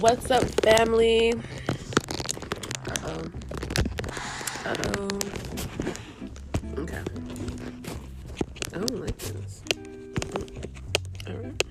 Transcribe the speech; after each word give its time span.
What's 0.00 0.30
up, 0.30 0.44
family? 0.62 1.34
Uh 1.34 2.94
oh. 3.04 3.22
Uh 4.64 4.74
oh. 4.96 5.08
Okay. 6.78 7.02
I 8.72 8.78
don't 8.78 8.98
like 8.98 9.18
this. 9.18 9.62
All 11.28 11.34
right. 11.34 11.62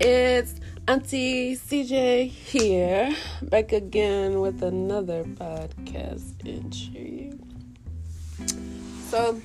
It's 0.00 0.56
Auntie 0.88 1.54
CJ 1.54 2.26
here, 2.26 3.14
back 3.42 3.70
again 3.70 4.40
with 4.40 4.64
another 4.64 5.22
podcast 5.22 6.34
entry. 6.44 7.30
So, 9.08 9.40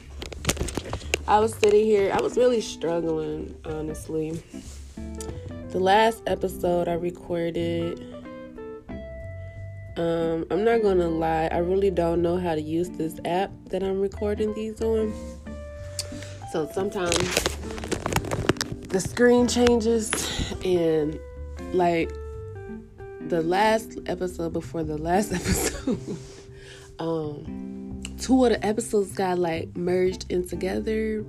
I 1.28 1.38
was 1.38 1.54
sitting 1.54 1.86
here, 1.86 2.12
I 2.12 2.20
was 2.20 2.36
really 2.36 2.62
struggling, 2.62 3.56
honestly. 3.64 4.42
The 5.70 5.80
last 5.80 6.24
episode 6.28 6.88
I 6.88 6.94
recorded, 6.94 8.00
um, 9.98 10.46
I'm 10.50 10.64
not 10.64 10.82
gonna 10.82 11.10
lie, 11.10 11.50
I 11.52 11.58
really 11.58 11.92
don't 11.92 12.22
know 12.22 12.38
how 12.38 12.56
to 12.56 12.62
use 12.62 12.90
this 12.92 13.20
app 13.26 13.52
that 13.66 13.84
I'm 13.84 14.00
recording 14.00 14.54
these 14.54 14.80
on. 14.82 15.14
So 16.54 16.70
sometimes 16.72 17.18
the 18.88 19.02
screen 19.02 19.46
changes 19.50 20.10
and 20.64 21.20
like 21.74 22.10
the 23.28 23.42
last 23.42 24.00
episode 24.06 24.54
before 24.54 24.84
the 24.84 24.98
last 24.98 25.34
episode 25.34 26.00
um 27.00 28.02
two 28.18 28.46
of 28.46 28.52
the 28.52 28.66
episodes 28.66 29.12
got 29.12 29.38
like 29.38 29.76
merged 29.76 30.32
in 30.32 30.48
together 30.48 31.26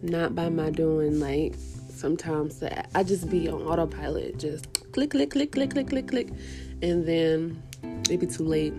not 0.00 0.36
by 0.36 0.48
my 0.48 0.70
doing 0.70 1.18
like 1.18 1.54
sometimes 1.98 2.60
that 2.60 2.88
i 2.94 3.02
just 3.02 3.28
be 3.28 3.48
on 3.48 3.62
autopilot 3.62 4.38
just 4.38 4.66
click 4.92 5.10
click 5.10 5.30
click 5.30 5.52
click 5.52 5.70
click 5.70 5.88
click 5.88 6.08
click 6.08 6.28
and 6.82 7.06
then 7.06 7.62
it 8.10 8.18
be 8.18 8.26
too 8.26 8.44
late 8.44 8.74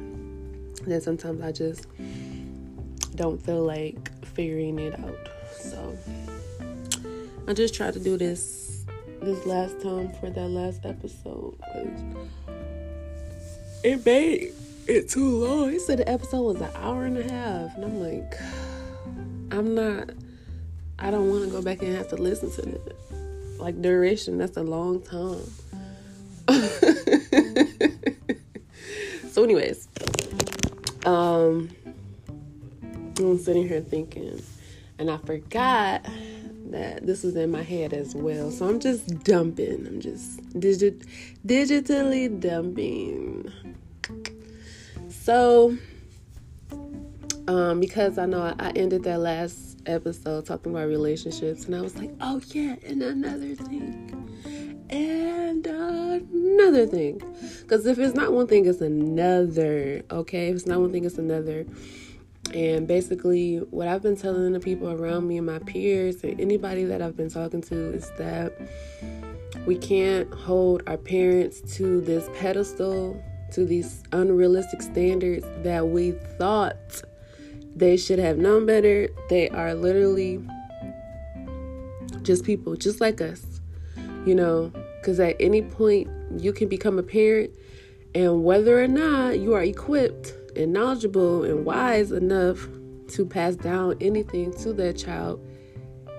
then 0.86 1.02
sometimes 1.02 1.42
i 1.42 1.52
just 1.52 1.88
don't 3.16 3.42
feel 3.42 3.64
like 3.64 4.12
figuring 4.26 4.80
it 4.80 4.98
out 5.00 5.30
so 5.58 5.98
i 7.48 7.54
just 7.54 7.74
try 7.74 7.92
to 7.92 8.00
do 8.00 8.18
this 8.18 8.86
this 9.22 9.46
last 9.46 9.82
time 9.82 10.10
for 10.20 10.30
that 10.30 10.48
last 10.48 10.86
episode 10.86 11.58
because 11.58 12.02
it 13.84 14.06
made 14.06 14.54
it 14.90 15.10
too 15.10 15.46
long. 15.46 15.72
He 15.72 15.80
said 15.80 16.00
the 16.00 16.10
episode 16.10 16.42
was 16.42 16.62
an 16.62 16.70
hour 16.76 17.06
and 17.06 17.18
a 17.18 17.24
half, 17.24 17.76
and 17.76 17.86
I'm 17.86 18.00
like, 18.00 18.36
I'm 19.52 19.76
not. 19.76 20.10
I 20.98 21.12
don't 21.12 21.30
want 21.30 21.46
to 21.46 21.50
go 21.50 21.62
back 21.62 21.82
and 21.82 21.96
have 21.96 22.10
to 22.10 22.18
listen 22.18 22.52
to 22.52 22.76
it. 22.76 22.98
Like 23.60 23.82
duration, 23.82 24.38
that's 24.38 24.58
a 24.58 24.64
long 24.64 25.02
time. 25.02 25.44
so, 29.30 29.44
anyways, 29.44 29.88
um, 31.06 31.70
I'm 33.20 33.38
sitting 33.38 33.68
here 33.68 33.82
thinking, 33.82 34.42
and 34.98 35.12
I 35.12 35.18
forgot 35.18 36.06
that 36.70 37.06
this 37.06 37.24
was 37.24 37.36
in 37.36 37.52
my 37.52 37.64
head 37.64 37.94
as 37.94 38.16
well. 38.16 38.52
So 38.52 38.68
I'm 38.68 38.80
just 38.80 39.24
dumping. 39.24 39.86
I'm 39.88 40.00
just 40.00 40.60
digit 40.60 41.02
digitally 41.46 42.40
dumping. 42.40 43.52
So 45.10 45.78
um 47.48 47.80
because 47.80 48.18
I 48.18 48.26
know 48.26 48.42
I, 48.42 48.56
I 48.60 48.72
ended 48.72 49.04
that 49.04 49.20
last 49.20 49.69
episode 49.90 50.46
talking 50.46 50.72
about 50.72 50.88
relationships 50.88 51.66
and 51.66 51.76
I 51.76 51.82
was 51.82 51.98
like, 51.98 52.12
"Oh 52.22 52.42
yeah, 52.48 52.76
and 52.86 53.02
another 53.02 53.56
thing." 53.56 54.30
And 54.90 55.66
another 55.68 56.88
thing. 56.88 57.22
Cuz 57.68 57.86
if 57.86 58.00
it's 58.00 58.16
not 58.16 58.34
one 58.34 58.48
thing, 58.48 58.66
it's 58.66 58.82
another. 58.82 60.02
Okay? 60.10 60.50
If 60.50 60.56
it's 60.56 60.66
not 60.66 60.80
one 60.80 60.92
thing, 60.92 61.06
it's 61.06 61.18
another. 61.18 61.66
And 62.54 62.88
basically, 62.88 63.58
what 63.58 63.88
I've 63.88 64.02
been 64.02 64.16
telling 64.16 64.54
the 64.54 64.60
people 64.60 64.90
around 64.90 65.28
me 65.28 65.38
and 65.38 65.46
my 65.46 65.60
peers 65.60 66.24
and 66.24 66.40
anybody 66.42 66.84
that 66.86 67.02
I've 67.02 67.16
been 67.16 67.30
talking 67.30 67.62
to 67.64 67.94
is 67.94 68.12
that 68.18 68.54
we 69.66 69.78
can't 69.78 70.34
hold 70.34 70.82
our 70.88 70.98
parents 70.98 71.62
to 71.76 72.02
this 72.02 72.28
pedestal, 72.36 73.22
to 73.52 73.66
these 73.66 74.04
unrealistic 74.14 74.82
standards 74.82 75.46
that 75.64 75.88
we 75.88 76.12
thought 76.40 77.04
they 77.80 77.96
should 77.96 78.20
have 78.20 78.38
known 78.38 78.66
better. 78.66 79.08
They 79.30 79.50
are 79.50 79.74
literally 79.74 80.44
just 82.22 82.44
people, 82.44 82.76
just 82.76 83.00
like 83.00 83.22
us, 83.22 83.62
you 84.26 84.36
know, 84.36 84.72
because 85.00 85.20
at 85.20 85.38
any 85.40 85.62
point 85.62 86.10
you 86.38 86.52
can 86.52 86.68
become 86.68 87.00
a 87.00 87.04
parent, 87.04 87.52
and 88.14 88.44
whether 88.44 88.84
or 88.84 88.88
not 88.88 89.40
you 89.40 89.54
are 89.54 89.64
equipped 89.64 90.34
and 90.56 90.74
knowledgeable 90.74 91.44
and 91.44 91.66
wise 91.66 92.12
enough 92.12 92.68
to 93.10 93.26
pass 93.26 93.56
down 93.56 93.96
anything 94.02 94.52
to 94.58 94.74
that 94.74 94.98
child, 94.98 95.40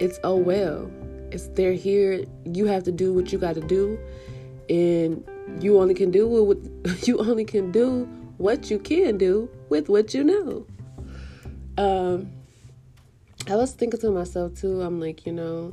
it's 0.00 0.19
oh 0.25 0.37
well. 0.37 0.91
It's 1.31 1.49
they're 1.49 1.75
here. 1.75 2.25
You 2.44 2.66
have 2.66 2.84
to 2.84 2.93
do 2.93 3.12
what 3.12 3.32
you 3.32 3.38
got 3.38 3.54
to 3.54 3.60
do, 3.60 3.99
and 4.70 5.22
you 5.62 5.78
only 5.78 5.94
can 5.94 6.10
do 6.10 6.26
what 6.26 6.59
you 7.06 7.19
only 7.19 7.44
can 7.44 7.70
do 7.70 8.09
what 8.38 8.70
you 8.70 8.78
can 8.78 9.19
do 9.19 9.50
with 9.69 9.91
what 9.91 10.15
you 10.15 10.25
know. 10.25 10.66
Um, 11.81 12.31
I 13.49 13.57
was 13.57 13.73
thinking 13.73 13.99
to 14.01 14.11
myself 14.11 14.55
too. 14.61 14.83
I'm 14.83 15.01
like, 15.01 15.25
you 15.25 15.33
know, 15.33 15.73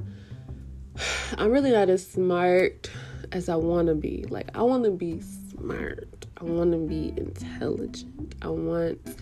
I'm 1.38 1.51
really 1.51 1.72
not 1.72 1.90
as 1.90 2.09
smart 2.09 2.90
as 3.34 3.50
I 3.50 3.57
want 3.57 3.90
to 3.90 3.95
be. 3.95 4.23
Like, 4.29 4.47
I 4.56 4.62
want 4.62 4.85
to 4.85 4.91
be 4.91 5.19
smart. 5.19 6.25
I 6.40 6.45
want 6.45 6.72
to 6.72 6.78
be 6.78 7.13
intelligent. 7.18 8.35
I 8.41 8.47
want 8.47 9.18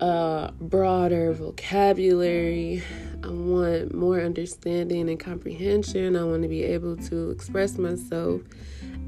a 0.00 0.54
broader 0.58 1.34
vocabulary. 1.34 2.82
I 3.22 3.28
want 3.28 3.94
more 3.94 4.22
understanding 4.22 5.10
and 5.10 5.20
comprehension. 5.20 6.16
I 6.16 6.24
want 6.24 6.44
to 6.44 6.48
be 6.48 6.64
able 6.64 6.96
to 7.08 7.28
express 7.28 7.76
myself 7.76 8.40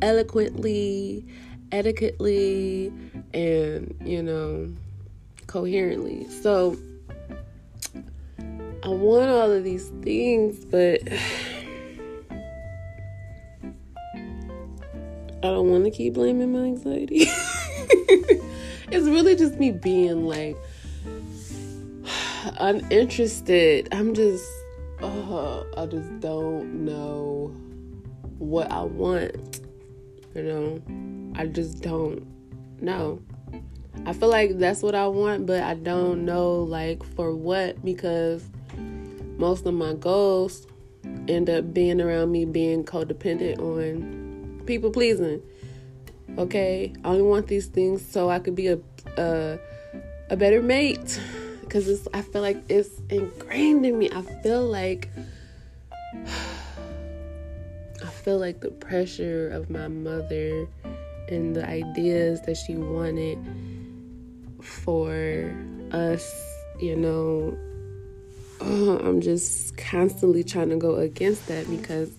eloquently, 0.03 1.25
etiquetely, 1.73 2.93
and, 3.33 3.97
you 4.05 4.23
know, 4.23 4.69
coherently. 5.51 6.29
So, 6.29 6.77
I 8.85 8.89
want 8.89 9.29
all 9.29 9.51
of 9.51 9.65
these 9.65 9.89
things, 10.03 10.65
but 10.65 11.01
I 15.43 15.49
don't 15.49 15.71
want 15.71 15.85
to 15.85 15.91
keep 15.91 16.15
blaming 16.15 16.53
my 16.53 16.61
anxiety. 16.61 17.23
it's 18.93 19.07
really 19.07 19.35
just 19.35 19.59
me 19.59 19.73
being 19.73 20.25
like 20.25 20.57
uninterested. 22.61 23.89
I'm 23.91 24.15
just, 24.15 24.47
uh, 25.03 25.65
I 25.77 25.87
just 25.87 26.21
don't 26.21 26.85
know 26.85 27.53
what 28.39 28.71
I 28.71 28.83
want. 28.83 29.61
You 30.37 30.43
know, 30.45 31.33
I 31.35 31.47
just 31.47 31.83
don't 31.83 32.25
know. 32.81 33.21
I 34.07 34.13
feel 34.13 34.29
like 34.29 34.59
that's 34.59 34.83
what 34.83 34.95
I 34.95 35.07
want, 35.07 35.47
but 35.47 35.63
I 35.63 35.75
don't 35.75 36.25
know 36.25 36.63
like 36.63 37.03
for 37.15 37.35
what 37.35 37.85
because 37.85 38.45
most 39.37 39.67
of 39.67 39.75
my 39.75 39.95
goals 39.95 40.67
end 41.29 41.49
up 41.51 41.73
being 41.73 42.01
around 42.01 42.33
me 42.33 42.45
being 42.45 42.85
codependent 42.85 43.59
on 43.59 44.63
people 44.67 44.91
pleasing. 44.91 45.43
Okay, 46.39 46.93
I 47.05 47.09
only 47.09 47.23
want 47.23 47.47
these 47.47 47.67
things 47.67 48.05
so 48.05 48.31
I 48.31 48.39
could 48.39 48.55
be 48.55 48.69
a 48.69 48.79
a, 49.17 49.59
a 50.31 50.37
better 50.37 50.63
mate 50.63 51.21
because 51.61 51.89
it's 51.89 52.09
I 52.15 52.23
feel 52.23 52.43
like 52.43 52.63
it's 52.69 53.01
ingrained 53.11 53.85
in 53.85 53.99
me. 53.99 54.11
I 54.11 54.23
feel 54.43 54.65
like 54.67 55.09
I 58.03 58.09
feel 58.25 58.39
like 58.39 58.61
the 58.61 58.71
pressure 58.71 59.51
of 59.51 59.71
my 59.71 59.89
mother 59.89 60.67
and 61.29 61.55
the 61.55 61.67
ideas 61.67 62.41
that 62.43 62.57
she 62.57 62.75
wanted 62.75 63.39
for 64.63 65.55
us, 65.93 66.33
you 66.81 66.97
know, 66.97 67.57
oh, 68.61 68.99
I'm 69.05 69.21
just 69.21 69.77
constantly 69.77 70.45
trying 70.45 70.71
to 70.71 70.77
go 70.77 70.97
against 70.97 71.47
that 71.49 71.69
because 71.69 72.13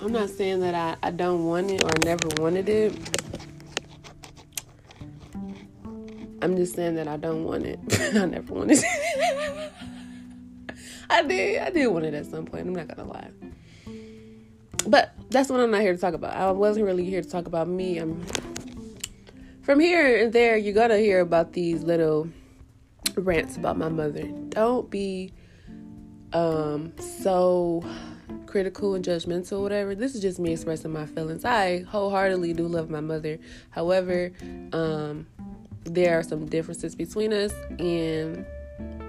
I'm 0.00 0.12
not 0.12 0.30
saying 0.30 0.60
that 0.60 0.74
I, 0.74 0.96
I 1.02 1.10
don't 1.10 1.44
want 1.44 1.70
it 1.70 1.82
or 1.82 1.90
never 2.04 2.28
wanted 2.40 2.68
it. 2.68 2.94
I'm 6.40 6.56
just 6.56 6.74
saying 6.74 6.94
that 6.94 7.08
I 7.08 7.16
don't 7.16 7.44
want 7.44 7.66
it. 7.66 7.80
I 8.14 8.24
never 8.26 8.54
wanted 8.54 8.78
it. 8.78 9.72
I 11.10 11.22
did. 11.22 11.62
I 11.62 11.70
did 11.70 11.86
want 11.88 12.04
it 12.04 12.14
at 12.14 12.26
some 12.26 12.44
point. 12.44 12.66
I'm 12.66 12.74
not 12.74 12.88
gonna 12.88 13.08
lie. 13.10 13.30
But 14.86 15.12
that's 15.30 15.50
what 15.50 15.60
I'm 15.60 15.70
not 15.70 15.80
here 15.80 15.92
to 15.92 15.98
talk 15.98 16.14
about. 16.14 16.34
I 16.34 16.50
wasn't 16.50 16.86
really 16.86 17.04
here 17.04 17.22
to 17.22 17.28
talk 17.28 17.46
about 17.46 17.68
me. 17.68 17.98
I'm 17.98 18.24
from 19.68 19.80
here 19.80 20.24
and 20.24 20.32
there. 20.32 20.56
You're 20.56 20.72
gonna 20.72 20.96
hear 20.96 21.20
about 21.20 21.52
these 21.52 21.82
little 21.82 22.26
rants 23.16 23.58
about 23.58 23.76
my 23.76 23.90
mother. 23.90 24.26
Don't 24.48 24.88
be 24.88 25.34
um 26.32 26.94
so 26.98 27.84
critical 28.46 28.94
and 28.94 29.04
judgmental, 29.04 29.60
whatever. 29.60 29.94
This 29.94 30.14
is 30.14 30.22
just 30.22 30.38
me 30.38 30.54
expressing 30.54 30.90
my 30.90 31.04
feelings. 31.04 31.44
I 31.44 31.82
wholeheartedly 31.82 32.54
do 32.54 32.66
love 32.66 32.88
my 32.88 33.02
mother. 33.02 33.38
However, 33.68 34.32
um, 34.72 35.26
there 35.84 36.18
are 36.18 36.22
some 36.22 36.46
differences 36.46 36.94
between 36.94 37.34
us, 37.34 37.52
and 37.78 38.46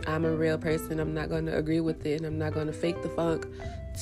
I'm 0.07 0.25
a 0.25 0.35
real 0.35 0.57
person. 0.57 1.00
I'm 1.00 1.13
not 1.13 1.29
going 1.29 1.45
to 1.45 1.56
agree 1.56 1.79
with 1.79 2.06
it, 2.06 2.17
and 2.17 2.25
I'm 2.25 2.38
not 2.38 2.53
going 2.53 2.67
to 2.67 2.73
fake 2.73 3.01
the 3.01 3.07
funk 3.07 3.47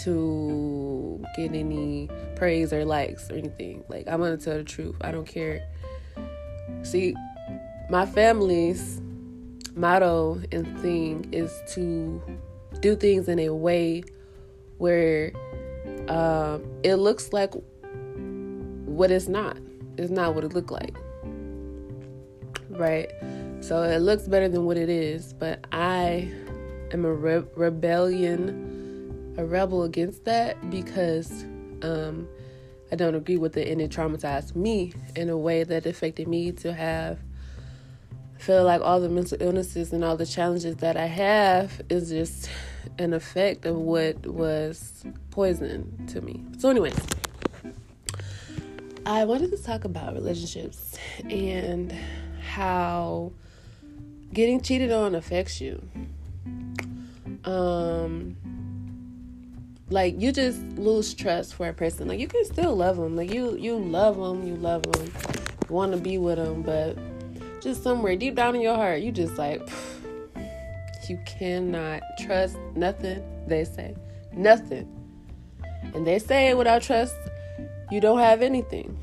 to 0.06 1.24
get 1.36 1.54
any 1.54 2.09
praise 2.36 2.74
or 2.74 2.83
likes 2.83 3.30
or 3.30 3.36
anything. 3.36 3.83
Like, 3.89 4.07
I'm 4.07 4.19
going 4.21 4.36
to 4.36 4.44
tell 4.44 4.57
the 4.57 4.63
truth. 4.63 4.95
I 5.01 5.12
don't 5.12 5.27
care. 5.27 5.62
See, 6.84 7.16
my 7.90 8.06
family's 8.06 9.02
motto 9.75 10.42
and 10.52 10.80
thing 10.80 11.30
is 11.31 11.52
to 11.69 12.22
do 12.81 12.96
things 12.96 13.28
in 13.28 13.40
a 13.40 13.50
way 13.50 14.04
where 14.78 15.31
uh, 16.08 16.60
it 16.84 16.96
looks 16.96 17.34
like 17.34 17.54
what 18.86 19.12
it's 19.12 19.28
not. 19.28 19.58
It's 19.98 20.12
not 20.12 20.36
what 20.36 20.44
it 20.44 20.54
looked 20.54 20.72
like. 20.72 20.96
Right? 22.69 23.12
So 23.62 23.84
it 23.84 24.00
looks 24.00 24.28
better 24.28 24.48
than 24.48 24.66
what 24.66 24.78
it 24.78 24.90
is, 24.90 25.34
but 25.34 25.66
I 25.72 26.31
am 26.92 27.06
a 27.06 27.14
re- 27.14 27.44
rebellion, 27.56 29.36
a 29.38 29.46
rebel 29.46 29.84
against 29.84 30.25
that 30.25 30.69
because 30.69 31.44
um, 31.81 32.28
I 32.92 32.95
don't 32.95 33.16
agree 33.16 33.38
with 33.38 33.57
it 33.57 33.68
and 33.68 33.81
it 33.81 33.92
traumatized 33.92 34.56
me 34.56 34.94
in 35.16 35.30
a 35.30 35.38
way 35.38 35.63
that 35.63 35.86
affected 35.86 36.28
me 36.28 36.51
to 36.54 36.74
have 36.74 37.19
feel 38.38 38.63
like 38.63 38.81
all 38.81 39.00
the 39.00 39.10
mental 39.10 39.38
illnesses 39.42 39.92
and 39.92 40.04
all 40.04 40.16
the 40.16 40.25
challenges 40.25 40.78
that 40.78 40.95
I 40.95 41.06
have 41.06 41.81
is 41.89 42.10
just 42.10 42.50
an 42.98 43.13
effect 43.13 43.66
of 43.66 43.75
what 43.75 44.25
was 44.25 45.04
poison 45.31 46.07
to 46.07 46.22
me. 46.22 46.44
So, 46.57 46.69
anyways, 46.69 46.98
I 49.06 49.25
wanted 49.25 49.51
to 49.51 49.57
talk 49.62 49.86
about 49.86 50.13
relationships 50.13 50.98
and 51.30 51.92
how 52.42 53.31
getting 54.33 54.62
cheated 54.62 54.92
on 54.92 55.16
affects 55.16 55.60
you. 55.60 55.81
Um, 57.44 58.38
like 59.89 60.19
you 60.19 60.31
just 60.31 60.60
lose 60.78 61.13
trust 61.13 61.56
for 61.56 61.68
a 61.68 61.74
person. 61.74 62.07
Like 62.07 62.19
you 62.19 62.28
can 62.28 62.44
still 62.45 62.75
love 62.75 62.98
them. 62.98 63.16
Like 63.16 63.34
you, 63.34 63.56
you 63.57 63.78
love 63.78 64.18
them. 64.18 64.45
You 64.45 64.56
love 64.56 64.84
them. 64.84 65.12
Want 65.69 65.92
to 65.94 65.98
be 65.98 66.18
with 66.18 66.38
them, 66.38 66.62
but 66.62 66.98
just 67.62 67.84
somewhere 67.84 68.16
deep 68.16 68.36
down 68.36 68.56
in 68.56 68.62
your 68.62 68.75
heart, 68.75 69.01
you 69.01 69.12
just 69.12 69.38
like 69.38 69.62
you 71.10 71.19
cannot 71.25 72.01
trust 72.19 72.57
nothing 72.75 73.24
they 73.48 73.63
say. 73.63 73.95
Nothing. 74.34 74.94
And 75.94 76.06
they 76.06 76.19
say 76.19 76.54
without 76.54 76.81
trust, 76.81 77.16
you 77.92 78.01
don't 78.01 78.19
have 78.19 78.42
anything. 78.42 78.98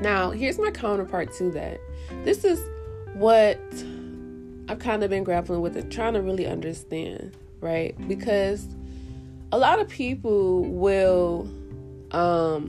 Now, 0.00 0.30
here's 0.30 0.58
my 0.58 0.70
counterpart 0.70 1.32
to 1.34 1.50
that. 1.52 1.80
This 2.24 2.44
is 2.44 2.60
what 3.14 3.60
I've 4.68 4.78
kind 4.78 5.02
of 5.02 5.10
been 5.10 5.24
grappling 5.24 5.60
with 5.60 5.76
and 5.76 5.90
trying 5.90 6.14
to 6.14 6.22
really 6.22 6.46
understand, 6.46 7.36
right? 7.60 7.96
Because 8.08 8.66
a 9.52 9.58
lot 9.58 9.78
of 9.78 9.88
people 9.88 10.64
will 10.64 11.42
um, 12.12 12.68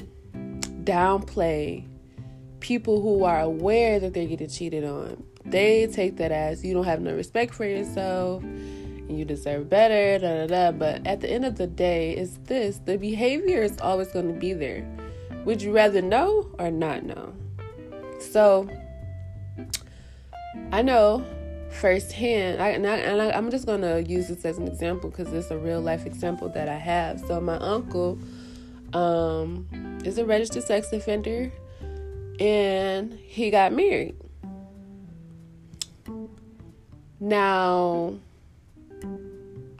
downplay 0.83 1.85
people 2.59 3.01
who 3.01 3.23
are 3.23 3.39
aware 3.39 3.99
that 3.99 4.13
they're 4.13 4.27
getting 4.27 4.49
cheated 4.49 4.83
on. 4.83 5.23
They 5.45 5.87
take 5.87 6.17
that 6.17 6.31
as 6.31 6.63
you 6.63 6.73
don't 6.73 6.83
have 6.83 7.01
no 7.01 7.13
respect 7.15 7.53
for 7.53 7.65
yourself 7.65 8.43
and 8.43 9.17
you 9.17 9.23
deserve 9.25 9.69
better, 9.69 10.19
da 10.19 10.45
da 10.45 10.47
da. 10.47 10.71
But 10.71 11.07
at 11.07 11.21
the 11.21 11.29
end 11.29 11.45
of 11.45 11.57
the 11.57 11.67
day, 11.67 12.11
it's 12.11 12.37
this 12.43 12.79
the 12.85 12.97
behavior 12.97 13.61
is 13.61 13.79
always 13.79 14.09
going 14.09 14.33
to 14.33 14.39
be 14.39 14.53
there. 14.53 14.85
Would 15.45 15.61
you 15.61 15.73
rather 15.73 16.01
know 16.01 16.53
or 16.59 16.69
not 16.69 17.03
know? 17.03 17.33
So, 18.19 18.69
I 20.71 20.81
know 20.81 21.25
firsthand, 21.73 22.61
I, 22.61 22.69
and, 22.69 22.87
I, 22.87 22.97
and 22.97 23.21
I, 23.21 23.31
I'm 23.31 23.49
just 23.49 23.65
to 23.67 24.03
use 24.03 24.27
this 24.27 24.45
as 24.45 24.57
an 24.57 24.67
example 24.67 25.09
because 25.09 25.31
it's 25.33 25.51
a 25.51 25.57
real 25.57 25.81
life 25.81 26.05
example 26.05 26.49
that 26.49 26.69
I 26.69 26.75
have. 26.75 27.19
So, 27.21 27.39
my 27.41 27.57
uncle 27.57 28.17
um, 28.93 29.67
is 30.05 30.17
a 30.17 30.25
registered 30.25 30.63
sex 30.63 30.91
offender 30.93 31.51
and 32.39 33.13
he 33.13 33.49
got 33.51 33.73
married. 33.73 34.15
Now, 37.19 38.15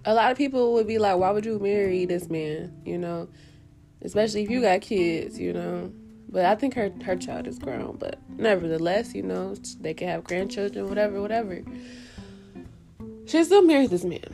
a 0.06 0.14
lot 0.14 0.32
of 0.32 0.38
people 0.38 0.74
would 0.74 0.88
be 0.88 0.98
like, 0.98 1.18
why 1.18 1.32
would 1.32 1.46
you 1.46 1.60
marry 1.60 2.06
this 2.06 2.30
man? 2.30 2.74
You 2.86 2.98
know, 2.98 3.28
especially 4.02 4.44
if 4.44 4.50
you 4.50 4.62
got 4.62 4.82
kids, 4.82 5.40
you 5.40 5.54
know. 5.54 5.92
But 6.34 6.46
I 6.46 6.56
think 6.56 6.74
her 6.74 6.92
her 7.06 7.16
child 7.16 7.46
is 7.46 7.60
grown, 7.60 7.98
but 8.00 8.18
nevertheless, 8.28 9.14
you 9.14 9.22
know, 9.22 9.54
they 9.80 9.94
can 9.94 10.08
have 10.08 10.24
grandchildren, 10.24 10.90
whatever, 10.90 11.22
whatever. 11.22 11.62
She 13.28 13.44
still 13.44 13.62
married 13.62 13.92
this 13.92 14.04
man. 14.04 14.34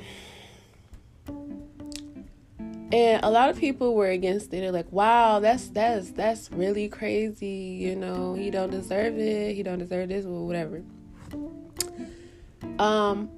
And 2.92 3.24
a 3.24 3.30
lot 3.30 3.50
of 3.50 3.60
people 3.60 3.96
were 3.96 4.08
against 4.08 4.48
it. 4.48 4.62
They're 4.62 4.72
like, 4.72 4.92
"Wow, 4.92 5.42
that's 5.42 5.68
that's 5.68 6.12
that's 6.12 6.50
really 6.54 6.88
crazy. 6.88 7.78
You 7.82 7.98
know, 7.98 8.34
he 8.34 8.50
don't 8.50 8.72
deserve 8.72 9.18
it. 9.20 9.56
He 9.56 9.62
don't 9.62 9.80
deserve 9.80 10.08
this, 10.08 10.26
or 10.26 10.48
whatever." 10.48 10.82
Um, 12.80 13.30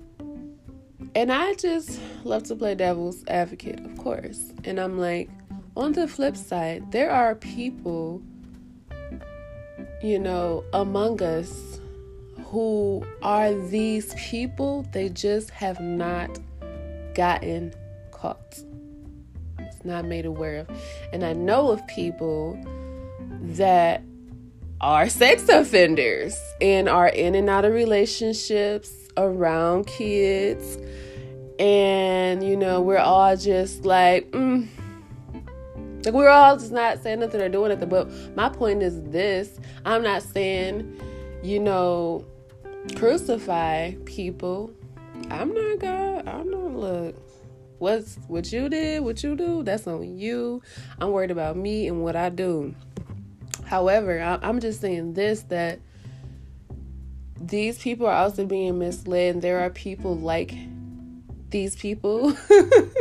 and 1.16 1.32
I 1.32 1.56
just 1.56 2.00
love 2.24 2.44
to 2.44 2.56
play 2.56 2.76
devil's 2.76 3.24
advocate, 3.28 3.80
of 3.84 3.98
course. 3.98 4.54
And 4.64 4.80
I'm 4.80 5.00
like, 5.00 5.30
on 5.76 5.94
the 5.94 6.08
flip 6.08 6.38
side, 6.38 6.92
there 6.92 7.10
are 7.12 7.36
people, 7.36 8.22
you 10.02 10.20
know, 10.20 10.64
among 10.74 11.22
us 11.22 11.80
who 12.46 13.06
are 13.22 13.54
these 13.54 14.14
people. 14.16 14.86
They 14.92 15.10
just 15.10 15.50
have 15.52 15.80
not 15.80 16.38
gotten 17.14 17.74
caught 18.12 18.60
It's 19.60 19.86
not 19.86 20.06
made 20.06 20.26
aware 20.26 20.60
of. 20.60 20.70
And 21.14 21.24
I 21.24 21.34
know 21.34 21.72
of 21.72 21.86
people 21.88 22.60
that 23.42 24.04
are 24.82 25.08
sex 25.08 25.48
offenders 25.48 26.36
and 26.60 26.90
are 26.90 27.08
in 27.08 27.36
and 27.36 27.50
out 27.50 27.66
of 27.66 27.74
relationships 27.74 28.92
around 29.16 29.88
kids. 29.88 30.78
And, 31.60 32.44
you 32.44 32.58
know, 32.58 32.82
we're 32.82 32.98
all 32.98 33.38
just 33.38 33.86
like, 33.86 34.32
mm. 34.32 34.68
Like, 36.04 36.14
we're 36.14 36.30
all 36.30 36.58
just 36.58 36.72
not 36.72 37.02
saying 37.02 37.20
nothing 37.20 37.42
or 37.42 37.50
doing 37.50 37.70
nothing. 37.70 37.90
But 37.90 38.10
my 38.36 38.50
point 38.50 38.82
is 38.84 39.02
this 39.04 39.60
I'm 39.86 40.04
not 40.04 40.24
saying, 40.24 41.00
you 41.44 41.60
know, 41.60 42.26
crucify 42.96 43.94
people. 44.06 44.74
I'm 45.30 45.54
not 45.54 45.80
God. 45.80 46.28
I'm 46.28 46.50
not, 46.50 46.76
look, 46.76 47.16
what's 47.80 48.18
what 48.28 48.52
you 48.52 48.70
did, 48.70 49.04
what 49.04 49.24
you 49.24 49.36
do, 49.36 49.64
that's 49.64 49.88
on 49.88 50.18
you. 50.18 50.62
I'm 51.00 51.12
worried 51.12 51.32
about 51.32 51.58
me 51.58 51.88
and 51.88 52.02
what 52.02 52.16
I 52.16 52.30
do. 52.30 52.76
However, 53.66 54.20
I'm 54.20 54.60
just 54.60 54.82
saying 54.82 55.14
this 55.14 55.44
that 55.44 55.80
these 57.40 57.80
people 57.80 58.08
are 58.08 58.16
also 58.16 58.46
being 58.46 58.80
misled. 58.80 59.36
And 59.36 59.42
there 59.42 59.60
are 59.60 59.70
people 59.70 60.16
like 60.16 60.54
these 61.50 61.76
people, 61.76 62.36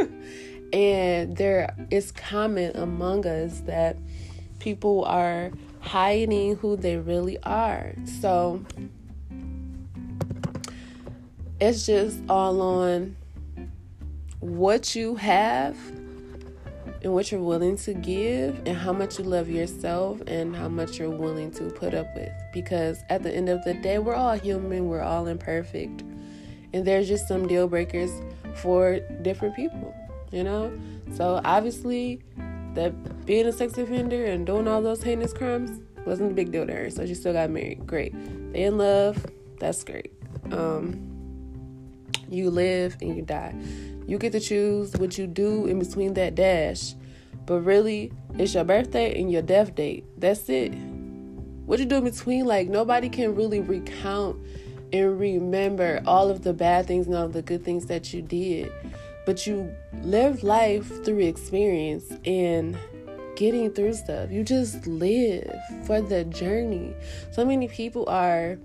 and 0.73 1.37
there 1.37 1.75
is 1.91 2.12
common 2.12 2.77
among 2.77 3.27
us 3.27 3.61
that 3.61 3.97
people 4.59 5.05
are 5.05 5.50
hiding 5.81 6.57
who 6.57 6.77
they 6.77 6.97
really 6.97 7.39
are. 7.43 7.95
So 8.21 8.65
it's 11.61 11.87
just 11.87 12.19
all 12.29 12.61
on 12.61 13.17
what 14.39 14.95
you 14.95 15.17
have 15.17 15.77
and 17.03 17.15
what 17.15 17.33
you're 17.33 17.43
willing 17.43 17.77
to 17.79 17.95
give 17.95 18.61
and 18.67 18.77
how 18.77 18.93
much 18.93 19.19
you 19.19 19.25
love 19.25 19.49
yourself 19.49 20.21
and 20.27 20.55
how 20.55 20.69
much 20.69 20.99
you're 20.99 21.11
willing 21.11 21.50
to 21.53 21.65
put 21.71 21.95
up 21.95 22.15
with. 22.15 22.33
Because 22.53 22.99
at 23.09 23.23
the 23.23 23.35
end 23.35 23.49
of 23.49 23.65
the 23.65 23.75
day 23.75 23.99
we're 23.99 24.15
all 24.15 24.35
human 24.35 24.89
we're 24.89 25.03
all 25.03 25.27
imperfect. 25.27 26.03
And 26.73 26.85
there's 26.85 27.09
just 27.09 27.27
some 27.27 27.49
deal 27.49 27.67
breakers 27.67 28.11
for 28.55 29.00
different 29.23 29.57
people 29.57 29.95
you 30.30 30.44
know 30.44 30.72
so 31.14 31.40
obviously 31.44 32.22
that 32.75 33.26
being 33.26 33.46
a 33.46 33.52
sex 33.52 33.76
offender 33.78 34.25
and 34.25 34.46
doing 34.46 34.68
all 34.68 34.80
those 34.82 35.02
heinous 35.02 35.32
crimes 35.32 35.80
wasn't 36.06 36.30
a 36.30 36.34
big 36.34 36.50
deal 36.50 36.66
to 36.66 36.72
her 36.72 36.90
so 36.90 37.04
she 37.06 37.14
still 37.14 37.32
got 37.32 37.50
married 37.50 37.87
great 37.87 38.14
they 38.52 38.62
in 38.62 38.78
love 38.78 39.26
that's 39.58 39.84
great 39.84 40.12
um 40.52 41.06
you 42.28 42.49
live 42.49 42.96
and 43.00 43.16
you 43.16 43.22
die 43.22 43.54
you 44.10 44.18
get 44.18 44.32
to 44.32 44.40
choose 44.40 44.92
what 44.94 45.16
you 45.16 45.28
do 45.28 45.66
in 45.66 45.78
between 45.78 46.14
that 46.14 46.34
dash. 46.34 46.94
But 47.46 47.60
really, 47.60 48.12
it's 48.37 48.54
your 48.54 48.64
birthday 48.64 49.20
and 49.20 49.30
your 49.30 49.40
death 49.40 49.76
date. 49.76 50.04
That's 50.18 50.49
it. 50.49 50.70
What 51.64 51.78
you 51.78 51.84
do 51.84 51.99
in 51.99 52.04
between, 52.04 52.44
like, 52.44 52.68
nobody 52.68 53.08
can 53.08 53.37
really 53.37 53.60
recount 53.60 54.37
and 54.92 55.20
remember 55.20 56.02
all 56.06 56.28
of 56.28 56.42
the 56.42 56.52
bad 56.52 56.88
things 56.88 57.06
and 57.06 57.14
all 57.14 57.28
the 57.28 57.42
good 57.42 57.64
things 57.64 57.87
that 57.87 58.12
you 58.12 58.20
did. 58.20 58.72
But 59.27 59.47
you 59.47 59.75
live 60.03 60.43
life 60.43 61.05
through 61.05 61.21
experience 61.21 62.12
and 62.25 62.77
getting 63.37 63.71
through 63.71 63.95
stuff. 63.95 64.31
You 64.31 64.45
just 64.45 64.87
live 64.87 65.50
for 65.87 66.00
the 66.00 66.25
journey. 66.25 66.95
So 67.33 67.45
many 67.45 67.69
people 67.69 68.09
are 68.09 68.59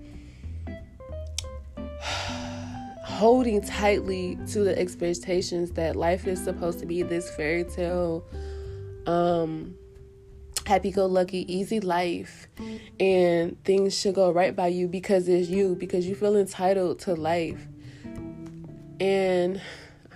holding 3.04 3.62
tightly 3.62 4.38
to 4.48 4.60
the 4.60 4.78
expectations 4.78 5.70
that 5.72 5.96
life 5.96 6.26
is 6.26 6.42
supposed 6.42 6.78
to 6.80 6.86
be 6.86 7.02
this 7.02 7.30
fairy 7.30 7.64
tale 7.64 8.24
um 9.06 9.74
happy 10.66 10.90
go 10.90 11.06
lucky 11.06 11.50
easy 11.52 11.78
life 11.78 12.48
and 12.98 13.62
things 13.64 13.96
should 13.96 14.16
go 14.16 14.32
right 14.32 14.56
by 14.56 14.66
you 14.66 14.88
because 14.88 15.28
it's 15.28 15.48
you 15.48 15.76
because 15.76 16.06
you 16.06 16.14
feel 16.16 16.36
entitled 16.36 16.98
to 16.98 17.14
life 17.14 17.68
and 18.98 19.60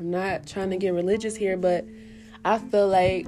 i'm 0.01 0.11
not 0.11 0.47
trying 0.47 0.71
to 0.71 0.77
get 0.77 0.93
religious 0.93 1.37
here 1.37 1.57
but 1.57 1.85
i 2.45 2.59
feel 2.59 2.89
like 2.89 3.27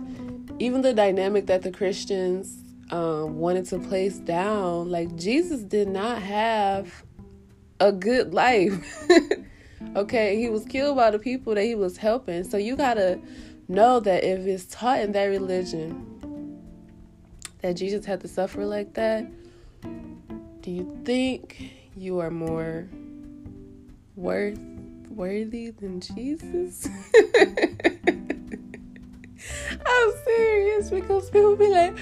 even 0.58 0.82
the 0.82 0.92
dynamic 0.92 1.46
that 1.46 1.62
the 1.62 1.70
christians 1.70 2.58
um, 2.90 3.38
wanted 3.38 3.64
to 3.64 3.78
place 3.78 4.18
down 4.18 4.90
like 4.90 5.14
jesus 5.16 5.60
did 5.60 5.88
not 5.88 6.20
have 6.20 7.04
a 7.80 7.92
good 7.92 8.34
life 8.34 9.06
Okay, 9.94 10.38
he 10.38 10.48
was 10.48 10.64
killed 10.64 10.96
by 10.96 11.10
the 11.10 11.18
people 11.18 11.54
that 11.54 11.64
he 11.64 11.74
was 11.74 11.98
helping. 11.98 12.44
So 12.44 12.56
you 12.56 12.76
gotta 12.76 13.20
know 13.68 14.00
that 14.00 14.24
if 14.24 14.46
it's 14.46 14.64
taught 14.64 15.00
in 15.00 15.12
that 15.12 15.24
religion 15.26 16.58
that 17.60 17.74
Jesus 17.74 18.06
had 18.06 18.20
to 18.22 18.28
suffer 18.28 18.64
like 18.64 18.94
that, 18.94 19.26
do 20.62 20.70
you 20.70 20.98
think 21.04 21.72
you 21.94 22.20
are 22.20 22.30
more 22.30 22.88
worth 24.16 24.58
worthy 25.14 25.70
than 25.70 26.00
Jesus? 26.00 26.88
I'm 29.86 30.12
serious 30.24 30.90
because 30.90 31.30
people 31.30 31.56
be 31.56 31.68
like, 31.68 31.96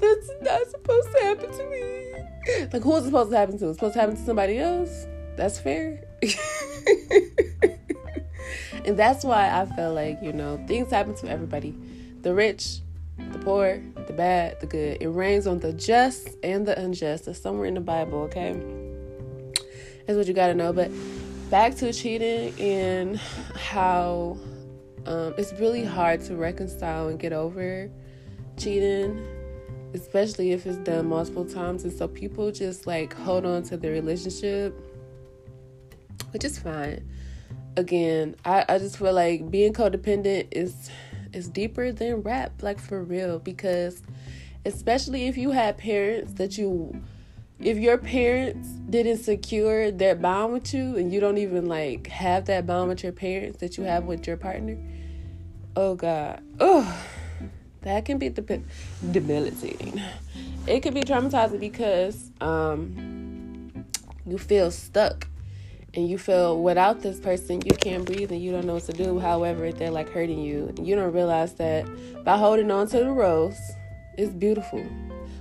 that's 0.00 0.30
not 0.42 0.66
supposed 0.68 1.08
to 1.12 1.24
happen 1.24 1.50
to 1.50 1.66
me. 1.70 2.68
Like, 2.72 2.82
who's 2.82 3.04
supposed 3.04 3.30
to 3.30 3.36
happen 3.36 3.58
to? 3.58 3.68
It's 3.68 3.78
supposed 3.78 3.94
to 3.94 4.00
happen 4.00 4.16
to 4.16 4.22
somebody 4.22 4.58
else? 4.58 5.06
That's 5.36 5.58
fair. 5.58 6.04
and 8.84 8.96
that's 8.96 9.24
why 9.24 9.50
I 9.50 9.66
feel 9.76 9.92
like, 9.94 10.18
you 10.22 10.32
know, 10.32 10.62
things 10.66 10.90
happen 10.90 11.14
to 11.16 11.28
everybody 11.28 11.74
the 12.22 12.34
rich, 12.34 12.80
the 13.32 13.38
poor, 13.38 13.80
the 14.06 14.12
bad, 14.12 14.60
the 14.60 14.66
good. 14.66 15.00
It 15.00 15.08
rains 15.08 15.46
on 15.46 15.60
the 15.60 15.72
just 15.72 16.30
and 16.42 16.66
the 16.66 16.76
unjust. 16.78 17.28
It's 17.28 17.40
somewhere 17.40 17.66
in 17.66 17.74
the 17.74 17.80
Bible, 17.80 18.18
okay? 18.22 18.60
That's 20.06 20.16
what 20.16 20.26
you 20.26 20.34
gotta 20.34 20.54
know. 20.54 20.72
But 20.72 20.90
back 21.50 21.74
to 21.76 21.92
cheating 21.92 22.52
and 22.60 23.16
how 23.54 24.36
um, 25.06 25.34
it's 25.38 25.52
really 25.54 25.84
hard 25.84 26.20
to 26.22 26.36
reconcile 26.36 27.08
and 27.08 27.18
get 27.18 27.32
over 27.32 27.90
cheating, 28.56 29.24
especially 29.94 30.52
if 30.52 30.66
it's 30.66 30.78
done 30.78 31.08
multiple 31.08 31.44
times. 31.44 31.84
And 31.84 31.92
so 31.92 32.08
people 32.08 32.50
just 32.50 32.86
like 32.86 33.14
hold 33.14 33.46
on 33.46 33.62
to 33.64 33.76
the 33.76 33.90
relationship 33.90 34.74
which 36.36 36.44
is 36.44 36.58
fine. 36.58 37.08
Again, 37.76 38.36
I, 38.44 38.64
I 38.68 38.78
just 38.78 38.98
feel 38.98 39.14
like 39.14 39.50
being 39.50 39.72
codependent 39.72 40.48
is 40.50 40.90
is 41.32 41.48
deeper 41.48 41.92
than 41.92 42.22
rap, 42.22 42.62
like 42.62 42.78
for 42.78 43.02
real, 43.02 43.38
because 43.38 44.02
especially 44.64 45.28
if 45.28 45.38
you 45.38 45.50
had 45.50 45.78
parents 45.78 46.34
that 46.34 46.58
you 46.58 47.02
if 47.58 47.78
your 47.78 47.98
parents 47.98 48.68
didn't 48.90 49.18
secure 49.18 49.90
that 49.90 50.20
bond 50.20 50.52
with 50.52 50.74
you 50.74 50.96
and 50.96 51.12
you 51.12 51.20
don't 51.20 51.38
even 51.38 51.66
like 51.66 52.06
have 52.08 52.46
that 52.46 52.66
bond 52.66 52.88
with 52.88 53.02
your 53.02 53.12
parents 53.12 53.58
that 53.58 53.76
you 53.78 53.84
have 53.84 54.04
with 54.04 54.26
your 54.26 54.36
partner, 54.36 54.76
oh 55.74 55.94
god. 55.94 56.42
Oh 56.60 57.04
that 57.86 58.04
can 58.04 58.18
be 58.18 58.28
de- 58.28 58.62
debilitating. 59.12 60.02
It 60.66 60.82
can 60.82 60.92
be 60.92 61.02
traumatizing 61.02 61.60
because 61.60 62.32
um 62.40 63.84
you 64.26 64.38
feel 64.38 64.72
stuck 64.72 65.28
and 65.94 66.08
you 66.10 66.18
feel 66.18 66.60
without 66.60 67.00
this 67.00 67.20
person 67.20 67.62
you 67.64 67.70
can't 67.76 68.04
breathe 68.04 68.32
and 68.32 68.42
you 68.42 68.50
don't 68.50 68.66
know 68.66 68.74
what 68.74 68.82
to 68.82 68.92
do 68.92 69.20
however 69.20 69.64
if 69.64 69.78
they're 69.78 69.92
like 69.92 70.10
hurting 70.10 70.40
you 70.40 70.74
you 70.82 70.96
don't 70.96 71.12
realize 71.12 71.54
that 71.54 71.86
by 72.24 72.36
holding 72.36 72.70
on 72.72 72.88
to 72.88 72.98
the 72.98 73.10
rose 73.10 73.58
it's 74.18 74.32
beautiful 74.32 74.84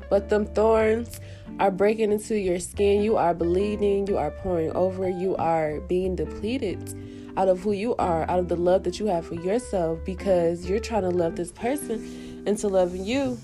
but 0.09 0.29
them 0.29 0.45
thorns 0.45 1.19
are 1.59 1.71
breaking 1.71 2.11
into 2.11 2.37
your 2.37 2.59
skin 2.59 3.01
you 3.01 3.17
are 3.17 3.33
bleeding 3.33 4.05
you 4.07 4.17
are 4.17 4.31
pouring 4.31 4.71
over 4.71 5.09
you 5.09 5.35
are 5.37 5.79
being 5.81 6.15
depleted 6.15 6.93
out 7.37 7.47
of 7.47 7.59
who 7.61 7.71
you 7.71 7.95
are 7.95 8.23
out 8.29 8.39
of 8.39 8.47
the 8.47 8.55
love 8.55 8.83
that 8.83 8.99
you 8.99 9.05
have 9.05 9.25
for 9.25 9.35
yourself 9.35 9.99
because 10.05 10.69
you're 10.69 10.79
trying 10.79 11.01
to 11.01 11.09
love 11.09 11.35
this 11.35 11.51
person 11.51 12.43
into 12.45 12.67
loving 12.67 13.03
you 13.03 13.37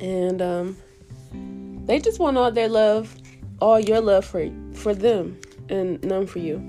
and 0.00 0.40
um 0.42 0.76
they 1.86 1.98
just 1.98 2.18
want 2.18 2.36
all 2.36 2.50
their 2.50 2.68
love 2.68 3.14
all 3.60 3.78
your 3.78 4.00
love 4.00 4.24
for 4.24 4.50
for 4.72 4.94
them 4.94 5.38
and 5.68 6.02
none 6.04 6.26
for 6.26 6.40
you. 6.40 6.62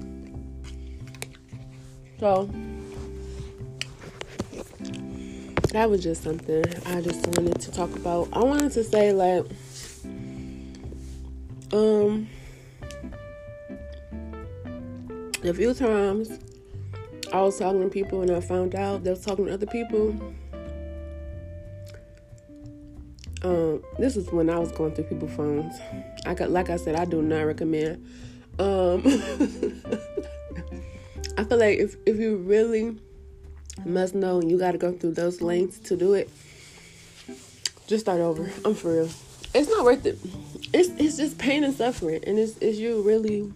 So 2.20 2.50
that 5.72 5.90
was 5.90 6.04
just 6.04 6.24
something 6.24 6.64
I 6.86 7.02
just 7.02 7.26
wanted 7.28 7.60
to 7.60 7.72
talk 7.72 7.96
about. 7.96 8.30
I 8.34 8.40
wanted 8.40 8.72
to 8.74 8.84
say 8.84 9.12
like 9.14 9.46
um 11.74 12.28
a 15.44 15.54
few 15.54 15.74
times 15.74 16.40
I 17.34 17.42
was 17.42 17.58
talking 17.58 17.82
to 17.82 17.90
people 17.90 18.22
and 18.22 18.32
I 18.32 18.42
found 18.42 18.76
out 18.76 19.04
they 19.04 19.10
was 19.10 19.24
talking 19.26 19.46
to 19.46 19.54
other 19.54 19.66
people. 19.66 20.10
Um, 23.44 23.84
this 23.98 24.18
is 24.18 24.32
when 24.32 24.50
I 24.50 24.60
was 24.60 24.72
going 24.74 24.94
through 24.94 25.06
people's 25.06 25.34
phones. 25.34 25.80
I 26.28 26.36
got, 26.36 26.52
like 26.52 26.70
I 26.70 26.76
said, 26.76 26.96
I 26.96 27.06
do 27.06 27.24
not 27.24 27.42
recommend 27.42 28.06
um, 28.60 29.02
I 31.38 31.44
feel 31.46 31.58
like 31.58 31.80
if, 31.80 31.96
if 32.06 32.18
you 32.18 32.38
really 32.38 32.96
must 33.86 34.14
know 34.14 34.40
and 34.40 34.52
you 34.52 34.60
got 34.60 34.74
to 34.74 34.78
go 34.78 34.92
through 34.92 35.14
those 35.14 35.42
lengths 35.42 35.80
to 35.90 35.96
do 35.96 36.14
it, 36.14 36.30
just 37.88 38.06
start 38.06 38.20
over. 38.22 38.52
I'm 38.64 38.76
for 38.76 38.94
real. 38.94 39.10
It's 39.54 39.70
not 39.70 39.84
worth 39.84 40.06
it. 40.06 40.18
It's 40.74 40.90
it's 40.98 41.18
just 41.18 41.38
pain 41.38 41.64
and 41.64 41.74
suffering, 41.74 42.24
and 42.26 42.40
it's 42.40 42.58
it's 42.60 42.78
you 42.78 43.02
really, 43.02 43.52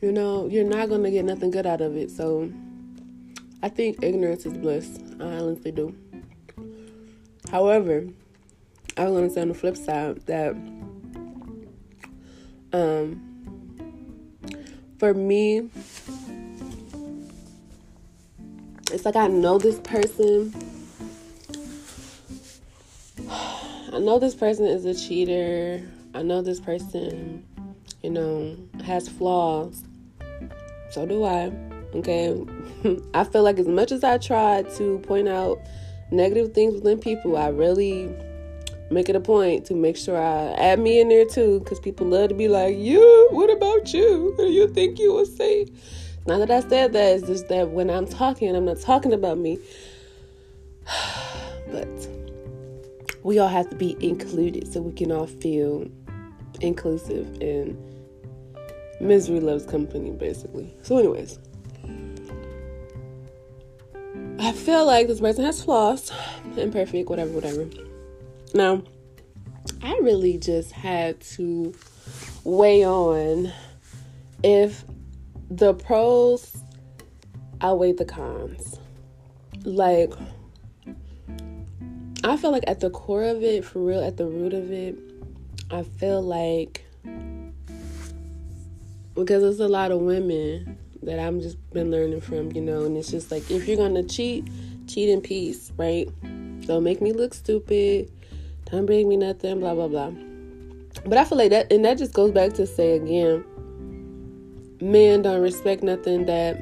you 0.00 0.10
know, 0.10 0.46
you're 0.48 0.64
not 0.64 0.88
gonna 0.88 1.10
get 1.10 1.24
nothing 1.24 1.52
good 1.52 1.66
out 1.66 1.80
of 1.80 1.96
it. 1.96 2.10
So, 2.10 2.50
I 3.62 3.68
think 3.68 4.02
ignorance 4.02 4.46
is 4.46 4.54
bliss. 4.54 4.98
I 5.20 5.24
honestly 5.24 5.70
do. 5.70 5.94
However, 7.50 8.08
I 8.96 9.04
was 9.04 9.14
gonna 9.14 9.30
say 9.30 9.42
on 9.42 9.48
the 9.48 9.54
flip 9.54 9.76
side 9.76 10.26
that 10.26 10.56
um, 12.72 13.22
for 14.98 15.14
me, 15.14 15.70
it's 18.90 19.04
like 19.04 19.14
I 19.14 19.28
know 19.28 19.58
this 19.58 19.78
person. 19.78 20.52
I 23.94 24.00
know 24.00 24.18
this 24.18 24.34
person 24.34 24.66
is 24.66 24.84
a 24.86 24.92
cheater. 24.92 25.80
I 26.14 26.22
know 26.22 26.42
this 26.42 26.58
person, 26.58 27.46
you 28.02 28.10
know, 28.10 28.56
has 28.84 29.08
flaws. 29.08 29.84
So 30.90 31.06
do 31.06 31.22
I. 31.22 31.52
Okay. 31.94 32.44
I 33.14 33.22
feel 33.22 33.44
like 33.44 33.60
as 33.60 33.68
much 33.68 33.92
as 33.92 34.02
I 34.02 34.18
try 34.18 34.64
to 34.78 34.98
point 34.98 35.28
out 35.28 35.60
negative 36.10 36.54
things 36.54 36.74
within 36.74 36.98
people, 36.98 37.36
I 37.36 37.50
really 37.50 38.12
make 38.90 39.08
it 39.08 39.14
a 39.14 39.20
point 39.20 39.64
to 39.66 39.74
make 39.74 39.96
sure 39.96 40.20
I 40.20 40.52
add 40.54 40.80
me 40.80 41.00
in 41.00 41.08
there 41.08 41.24
too, 41.24 41.60
because 41.60 41.78
people 41.78 42.08
love 42.08 42.30
to 42.30 42.34
be 42.34 42.48
like, 42.48 42.76
"You, 42.76 43.28
what 43.30 43.48
about 43.48 43.94
you? 43.94 44.34
do 44.36 44.50
you 44.50 44.66
think 44.66 44.98
you 44.98 45.14
would 45.14 45.28
say?" 45.28 45.68
Now 46.26 46.38
that 46.38 46.50
I 46.50 46.68
said 46.68 46.94
that, 46.94 47.16
it's 47.18 47.28
just 47.28 47.46
that 47.46 47.70
when 47.70 47.90
I'm 47.90 48.08
talking, 48.08 48.56
I'm 48.56 48.64
not 48.64 48.80
talking 48.80 49.12
about 49.12 49.38
me. 49.38 49.60
but 51.70 52.13
we 53.24 53.38
all 53.38 53.48
have 53.48 53.68
to 53.70 53.76
be 53.76 53.96
included 54.00 54.70
so 54.72 54.80
we 54.82 54.92
can 54.92 55.10
all 55.10 55.26
feel 55.26 55.88
inclusive 56.60 57.26
and 57.40 57.76
misery 59.00 59.40
loves 59.40 59.66
company, 59.66 60.12
basically. 60.12 60.72
So, 60.82 60.98
anyways. 60.98 61.38
I 64.38 64.52
feel 64.52 64.84
like 64.86 65.06
this 65.06 65.20
person 65.20 65.44
has 65.44 65.64
flaws, 65.64 66.12
imperfect, 66.56 67.08
whatever, 67.08 67.30
whatever. 67.32 67.66
Now, 68.52 68.82
I 69.82 69.98
really 70.02 70.36
just 70.36 70.72
had 70.72 71.20
to 71.22 71.74
weigh 72.44 72.84
on 72.84 73.50
if 74.42 74.84
the 75.50 75.72
pros 75.72 76.56
outweigh 77.62 77.92
the 77.92 78.04
cons. 78.04 78.78
Like, 79.64 80.12
I 82.24 82.38
feel 82.38 82.52
like 82.52 82.64
at 82.66 82.80
the 82.80 82.88
core 82.88 83.24
of 83.24 83.42
it, 83.42 83.66
for 83.66 83.80
real, 83.80 84.02
at 84.02 84.16
the 84.16 84.24
root 84.24 84.54
of 84.54 84.72
it, 84.72 84.96
I 85.70 85.82
feel 85.82 86.22
like 86.22 86.86
because 89.14 89.42
there's 89.42 89.60
a 89.60 89.68
lot 89.68 89.92
of 89.92 90.00
women 90.00 90.78
that 91.02 91.18
I'm 91.18 91.40
just 91.40 91.58
been 91.72 91.90
learning 91.90 92.22
from, 92.22 92.50
you 92.52 92.62
know, 92.62 92.84
and 92.84 92.96
it's 92.96 93.10
just 93.10 93.30
like 93.30 93.50
if 93.50 93.68
you're 93.68 93.76
gonna 93.76 94.02
cheat, 94.02 94.48
cheat 94.86 95.10
in 95.10 95.20
peace, 95.20 95.70
right? 95.76 96.08
Don't 96.66 96.82
make 96.82 97.02
me 97.02 97.12
look 97.12 97.34
stupid. 97.34 98.10
Don't 98.70 98.86
bring 98.86 99.06
me 99.06 99.18
nothing, 99.18 99.60
blah 99.60 99.74
blah 99.74 99.88
blah. 99.88 100.10
But 101.04 101.18
I 101.18 101.24
feel 101.24 101.36
like 101.36 101.50
that, 101.50 101.70
and 101.70 101.84
that 101.84 101.98
just 101.98 102.14
goes 102.14 102.30
back 102.30 102.54
to 102.54 102.66
say 102.66 102.92
again, 102.92 103.44
men 104.80 105.20
don't 105.20 105.42
respect 105.42 105.82
nothing 105.82 106.24
that 106.24 106.56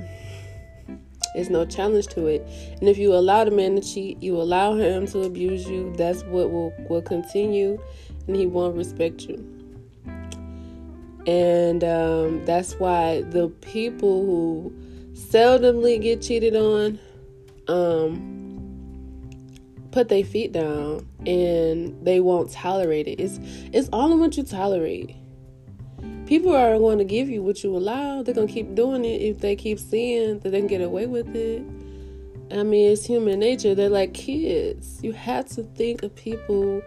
is 1.34 1.50
no 1.50 1.64
challenge 1.64 2.06
to 2.08 2.26
it. 2.26 2.46
And 2.80 2.88
if 2.88 2.98
you 2.98 3.14
allow 3.14 3.44
the 3.44 3.50
man 3.50 3.76
to 3.76 3.82
cheat, 3.82 4.22
you 4.22 4.36
allow 4.36 4.74
him 4.74 5.06
to 5.08 5.22
abuse 5.22 5.68
you, 5.68 5.92
that's 5.96 6.22
what 6.24 6.50
will, 6.50 6.72
will 6.88 7.02
continue, 7.02 7.82
and 8.26 8.36
he 8.36 8.46
won't 8.46 8.76
respect 8.76 9.22
you. 9.22 9.36
And 11.26 11.84
um, 11.84 12.44
that's 12.44 12.74
why 12.74 13.22
the 13.22 13.48
people 13.60 14.26
who 14.26 14.72
seldomly 15.14 16.00
get 16.00 16.20
cheated 16.20 16.56
on 16.56 16.98
um, 17.68 18.32
put 19.92 20.08
their 20.08 20.24
feet 20.24 20.52
down 20.52 21.06
and 21.26 22.04
they 22.04 22.18
won't 22.20 22.50
tolerate 22.50 23.06
it. 23.06 23.20
It's 23.20 23.38
it's 23.72 23.88
all 23.92 24.12
in 24.12 24.18
what 24.18 24.36
you 24.36 24.42
tolerate. 24.42 25.14
People 26.32 26.56
are 26.56 26.78
going 26.78 26.96
to 26.96 27.04
give 27.04 27.28
you 27.28 27.42
what 27.42 27.62
you 27.62 27.76
allow. 27.76 28.22
They're 28.22 28.34
going 28.34 28.46
to 28.46 28.54
keep 28.54 28.74
doing 28.74 29.04
it 29.04 29.20
if 29.20 29.40
they 29.40 29.54
keep 29.54 29.78
seeing 29.78 30.38
that 30.38 30.48
they 30.48 30.60
can 30.60 30.66
get 30.66 30.80
away 30.80 31.04
with 31.04 31.36
it. 31.36 31.62
I 32.50 32.62
mean, 32.62 32.90
it's 32.90 33.04
human 33.04 33.40
nature. 33.40 33.74
They're 33.74 33.90
like 33.90 34.14
kids. 34.14 34.98
You 35.02 35.12
have 35.12 35.46
to 35.50 35.62
think 35.62 36.02
of 36.02 36.16
people 36.16 36.80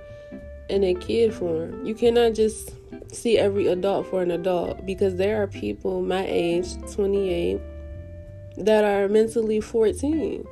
in 0.67 0.83
a 0.83 0.95
kid 0.95 1.31
form. 1.31 1.85
You 1.85 1.93
cannot 1.93 2.33
just 2.33 2.73
see 3.13 3.37
every 3.37 3.67
adult 3.67 4.07
for 4.07 4.23
an 4.23 4.31
adult 4.31 4.83
because 4.83 5.17
there 5.17 5.43
are 5.43 5.45
people 5.45 6.01
my 6.01 6.25
age, 6.25 6.73
28, 6.93 7.61
that 8.57 8.83
are 8.83 9.07
mentally 9.07 9.61
14 9.61 10.43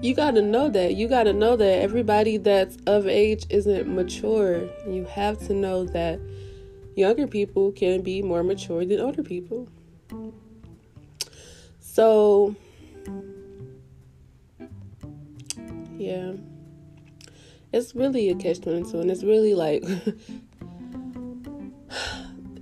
you 0.00 0.14
got 0.14 0.32
to 0.32 0.42
know 0.42 0.68
that. 0.68 0.94
You 0.96 1.08
got 1.08 1.24
to 1.24 1.32
know 1.32 1.56
that 1.56 1.82
everybody 1.82 2.36
that's 2.36 2.76
of 2.86 3.06
age 3.06 3.44
isn't 3.50 3.92
mature. 3.92 4.68
You 4.86 5.04
have 5.04 5.38
to 5.46 5.54
know 5.54 5.84
that 5.86 6.20
younger 6.94 7.26
people 7.26 7.72
can 7.72 8.02
be 8.02 8.22
more 8.22 8.42
mature 8.42 8.84
than 8.84 9.00
older 9.00 9.22
people. 9.22 9.68
So, 11.80 12.54
yeah, 15.96 16.32
it's 17.72 17.94
really 17.94 18.30
a 18.30 18.34
catch 18.34 18.60
22, 18.60 19.00
and 19.00 19.10
it's 19.10 19.22
really 19.22 19.54
like 19.54 19.84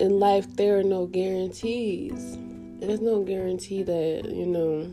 in 0.01 0.19
life, 0.19 0.57
there 0.57 0.79
are 0.79 0.83
no 0.83 1.07
guarantees. 1.07 2.39
There's 2.81 3.01
no 3.01 3.23
guarantee 3.23 3.83
that, 3.83 4.25
you 4.25 4.47
know, 4.47 4.93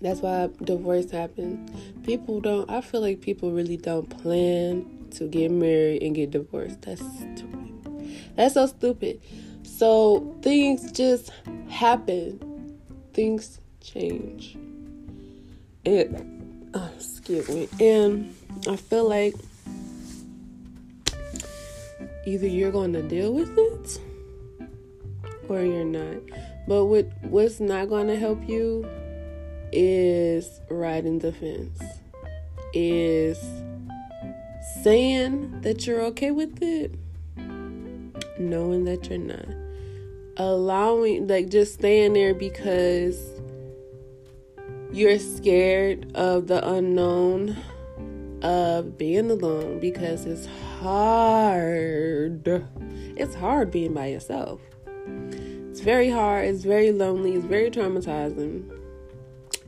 that's 0.00 0.20
why 0.20 0.48
divorce 0.62 1.10
happens. 1.10 1.70
People 2.04 2.40
don't, 2.40 2.68
I 2.70 2.80
feel 2.80 3.02
like 3.02 3.20
people 3.20 3.52
really 3.52 3.76
don't 3.76 4.08
plan 4.08 4.97
to 5.12 5.28
get 5.28 5.50
married 5.50 6.02
and 6.02 6.14
get 6.14 6.30
divorced. 6.30 6.82
That's 6.82 7.00
stupid. 7.00 8.34
That's 8.36 8.54
so 8.54 8.66
stupid. 8.66 9.20
So 9.62 10.36
things 10.42 10.92
just 10.92 11.30
happen, 11.68 12.78
things 13.12 13.60
change. 13.80 14.56
And, 15.84 16.70
oh, 16.74 16.90
excuse 16.96 17.48
me. 17.48 17.68
And 17.80 18.34
I 18.68 18.76
feel 18.76 19.08
like 19.08 19.34
either 22.26 22.46
you're 22.46 22.72
going 22.72 22.92
to 22.92 23.02
deal 23.02 23.32
with 23.32 23.56
it 23.56 24.00
or 25.48 25.62
you're 25.62 25.84
not. 25.84 26.22
But 26.66 26.84
what 26.84 27.06
what's 27.22 27.60
not 27.60 27.88
going 27.88 28.08
to 28.08 28.16
help 28.16 28.46
you 28.48 28.86
is 29.72 30.60
riding 30.68 31.18
the 31.18 31.32
fence, 31.32 31.80
is 32.74 33.38
saying 34.82 35.60
that 35.62 35.86
you're 35.86 36.02
okay 36.02 36.30
with 36.30 36.62
it, 36.62 36.94
knowing 38.38 38.84
that 38.84 39.08
you're 39.08 39.18
not, 39.18 39.46
allowing, 40.36 41.26
like, 41.26 41.48
just 41.48 41.74
staying 41.74 42.12
there 42.12 42.34
because 42.34 43.18
you're 44.92 45.18
scared 45.18 46.10
of 46.14 46.46
the 46.46 46.66
unknown 46.66 47.56
of 48.42 48.96
being 48.96 49.30
alone 49.30 49.80
because 49.80 50.24
it's 50.24 50.46
hard. 50.80 52.46
It's 53.16 53.34
hard 53.34 53.70
being 53.70 53.94
by 53.94 54.06
yourself. 54.06 54.60
It's 55.70 55.80
very 55.80 56.08
hard, 56.08 56.46
it's 56.46 56.64
very 56.64 56.92
lonely, 56.92 57.34
it's 57.34 57.44
very 57.44 57.70
traumatizing. 57.70 58.68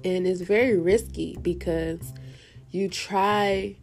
And 0.05 0.27
it's 0.27 0.41
very 0.41 0.79
risky 0.79 1.37
because 1.43 2.15
you 2.71 2.89
try 2.89 3.77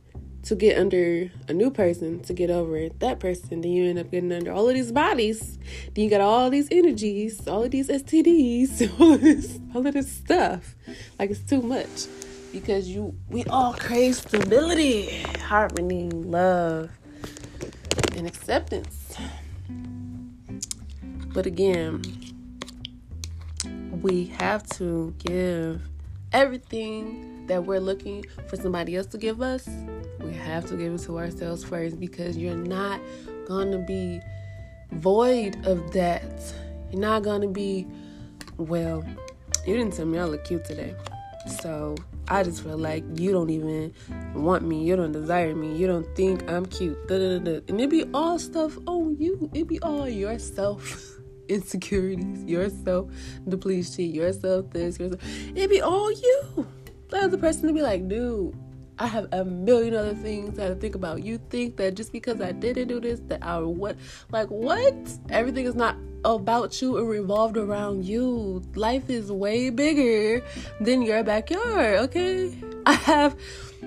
to 0.48 0.56
get 0.56 0.78
under 0.78 1.30
a 1.50 1.54
new 1.54 1.70
person 1.70 2.22
to 2.22 2.34
get 2.34 2.50
over 2.50 2.88
that 2.88 3.20
person. 3.20 3.62
Then 3.62 3.72
you 3.72 3.90
end 3.90 4.00
up 4.00 4.10
getting 4.12 4.32
under 4.32 4.52
all 4.52 4.70
of 4.70 4.76
these 4.76 4.94
bodies. 4.94 5.60
Then 5.94 6.06
you 6.06 6.10
got 6.10 6.22
all 6.22 6.50
these 6.50 6.70
energies, 6.72 7.46
all 7.48 7.64
of 7.64 7.72
these 7.72 7.90
STDs, 7.90 9.00
all 9.00 9.14
of 9.14 9.22
this, 9.22 9.60
all 9.76 9.86
of 9.86 9.94
this 9.94 10.10
stuff. 10.10 10.76
Like 11.20 11.32
it's 11.32 11.42
too 11.42 11.62
much 11.62 12.08
because 12.54 12.88
you 12.88 13.14
we 13.30 13.44
all 13.46 13.74
crave 13.74 14.16
stability, 14.16 15.22
harmony, 15.42 16.10
love, 16.12 16.92
and 18.16 18.26
acceptance. 18.26 19.18
But 21.34 21.46
again, 21.46 22.02
we 24.02 24.26
have 24.40 24.66
to 24.78 25.14
give 25.20 25.82
everything 26.32 27.46
that 27.48 27.66
we're 27.66 27.80
looking 27.80 28.26
for 28.48 28.56
somebody 28.56 28.96
else 28.96 29.08
to 29.08 29.18
give 29.18 29.42
us, 29.42 29.68
we 30.28 30.36
have 30.36 30.66
to 30.68 30.76
give 30.76 30.94
it 30.94 31.00
to 31.00 31.18
ourselves 31.18 31.64
first 31.64 32.00
because 32.00 32.38
you're 32.38 32.56
not 32.56 33.00
going 33.46 33.72
to 33.72 33.78
be 33.78 34.22
void 34.92 35.66
of 35.66 35.92
that. 35.94 36.54
You're 36.92 37.02
not 37.02 37.24
going 37.24 37.42
to 37.42 37.48
be, 37.48 37.88
well, 38.58 39.06
you 39.66 39.76
didn't 39.76 39.94
tell 39.94 40.06
me 40.06 40.20
I 40.20 40.26
look 40.26 40.44
cute 40.44 40.66
today. 40.66 40.96
So 41.62 41.96
I 42.28 42.44
just 42.44 42.64
feel 42.64 42.78
like 42.78 43.04
you 43.16 43.32
don't 43.32 43.50
even 43.50 43.94
want 44.34 44.64
me. 44.64 44.84
You 44.84 44.98
don't 44.98 45.14
desire 45.14 45.56
me. 45.56 45.78
You 45.78 45.88
don't 45.88 46.16
think 46.16 46.50
I'm 46.50 46.66
cute. 46.66 47.08
Da, 47.08 47.18
da, 47.18 47.40
da, 47.40 47.62
and 47.70 47.80
it 47.80 47.90
be 47.90 48.04
all 48.14 48.38
stuff 48.38 48.78
on 48.86 49.16
you. 49.18 49.50
It 49.54 49.68
be 49.68 49.80
all 49.82 50.10
yourself. 50.10 51.14
insecurities, 51.50 52.44
yourself 52.44 53.10
depletion, 53.48 54.14
yourself 54.14 54.70
this, 54.72 55.00
yourself. 55.00 55.22
It'd 55.56 55.70
be 55.70 55.82
all 55.82 56.12
you. 56.12 56.68
The 57.08 57.20
other 57.20 57.38
person 57.38 57.68
to 57.68 57.74
be 57.74 57.82
like, 57.82 58.10
dude, 58.10 58.54
I 59.00 59.08
have 59.08 59.28
a 59.32 59.46
million 59.46 59.94
other 59.94 60.16
things 60.16 60.58
I 60.58 60.64
have 60.64 60.76
to 60.76 60.80
think 60.80 60.96
about. 60.96 61.24
You 61.24 61.40
think 61.50 61.78
that 61.78 61.96
just 61.96 62.12
because 62.12 62.42
I 62.42 62.52
didn't 62.52 62.88
do 62.88 63.00
this, 63.00 63.20
that 63.28 63.44
I 63.44 63.60
what? 63.60 63.96
Like 64.32 64.48
what? 64.48 64.96
Everything 65.30 65.66
is 65.66 65.76
not 65.76 65.96
about 66.26 66.82
you 66.82 66.98
and 66.98 67.08
revolved 67.08 67.58
around 67.58 68.06
you. 68.06 68.64
Life 68.76 69.10
is 69.10 69.32
way 69.32 69.70
bigger 69.70 70.44
than 70.82 71.04
your 71.04 71.24
backyard. 71.24 72.00
Okay, 72.00 72.58
I 72.86 72.94
have 72.94 73.38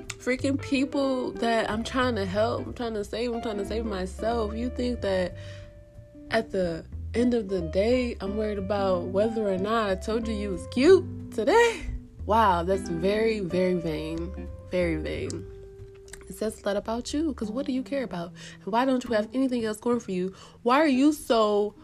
freaking 0.08 0.60
people 0.60 1.32
that 1.32 1.68
I'm 1.68 1.82
trying 1.82 2.14
to 2.14 2.26
help. 2.26 2.66
I'm 2.66 2.74
trying 2.74 2.94
to 2.94 3.04
save. 3.04 3.32
I'm 3.32 3.42
trying 3.42 3.58
to 3.58 3.66
save 3.66 3.84
myself. 3.84 4.54
You 4.54 4.70
think 4.70 5.00
that 5.00 5.36
at 6.30 6.52
the 6.52 6.84
end 7.14 7.34
of 7.34 7.48
the 7.48 7.62
day, 7.62 8.16
I'm 8.20 8.36
worried 8.36 8.58
about 8.58 9.06
whether 9.06 9.48
or 9.48 9.58
not 9.58 9.90
I 9.90 9.94
told 9.96 10.28
you 10.28 10.34
you 10.34 10.50
was 10.50 10.66
cute 10.68 11.04
today. 11.32 11.80
Wow, 12.26 12.62
that's 12.62 12.88
very, 12.88 13.40
very 13.40 13.74
vain. 13.74 14.48
Very 14.70 14.96
vain. 14.96 15.46
It 16.28 16.36
says 16.36 16.62
a 16.62 16.66
lot 16.66 16.76
about 16.76 17.12
you 17.12 17.28
because 17.28 17.50
what 17.50 17.66
do 17.66 17.72
you 17.72 17.82
care 17.82 18.04
about? 18.04 18.32
why 18.64 18.84
don't 18.84 19.02
you 19.04 19.10
have 19.14 19.28
anything 19.34 19.64
else 19.64 19.78
going 19.78 20.00
for 20.00 20.12
you? 20.12 20.34
Why 20.62 20.80
are 20.80 20.86
you 20.86 21.12
so 21.12 21.74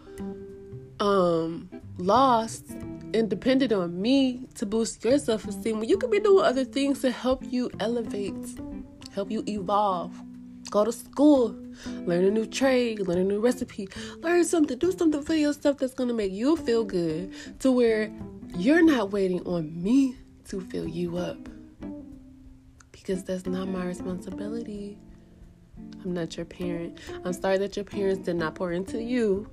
um 1.01 1.69
lost 1.99 2.71
and 3.13 3.29
dependent 3.29 3.73
on 3.73 4.01
me 4.01 4.47
to 4.55 4.65
boost 4.65 5.05
your 5.05 5.19
self-esteem 5.19 5.79
when 5.79 5.89
you 5.89 5.99
could 5.99 6.11
be 6.11 6.21
doing 6.21 6.45
other 6.45 6.65
things 6.65 7.01
to 7.01 7.11
help 7.11 7.43
you 7.51 7.71
elevate, 7.81 8.35
help 9.15 9.31
you 9.31 9.43
evolve, 9.47 10.13
Go 10.71 10.85
to 10.85 10.93
school, 10.93 11.57
learn 12.07 12.25
a 12.25 12.31
new 12.31 12.45
trade, 12.45 13.01
learn 13.01 13.19
a 13.19 13.25
new 13.25 13.41
recipe, 13.41 13.89
learn 14.19 14.45
something, 14.45 14.79
do 14.79 14.91
something 14.91 15.23
for 15.23 15.35
yourself 15.35 15.79
that's 15.79 15.95
gonna 15.95 16.13
make 16.13 16.33
you 16.33 16.57
feel 16.57 16.85
good 16.85 17.33
to 17.61 17.71
where 17.71 18.11
you're 18.57 18.83
not 18.83 19.13
waiting 19.13 19.47
on 19.47 19.81
me 19.81 20.17
to 20.49 20.61
fill 20.61 20.89
you 20.89 21.19
up. 21.19 21.56
Because 23.07 23.23
that's 23.23 23.47
not 23.47 23.69
my 23.69 23.85
responsibility. 23.85 24.99
I'm 26.03 26.13
not 26.13 26.37
your 26.37 26.45
parent. 26.45 26.99
I'm 27.25 27.33
sorry 27.33 27.57
that 27.59 27.77
your 27.77 27.85
parents 27.85 28.25
did 28.25 28.35
not 28.35 28.57
pour 28.57 28.73
into 28.73 29.01
you. 29.01 29.49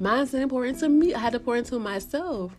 Mine 0.00 0.26
didn't 0.26 0.48
pour 0.48 0.66
into 0.66 0.88
me. 0.88 1.14
I 1.14 1.20
had 1.20 1.34
to 1.34 1.38
pour 1.38 1.56
into 1.56 1.78
myself. 1.78 2.52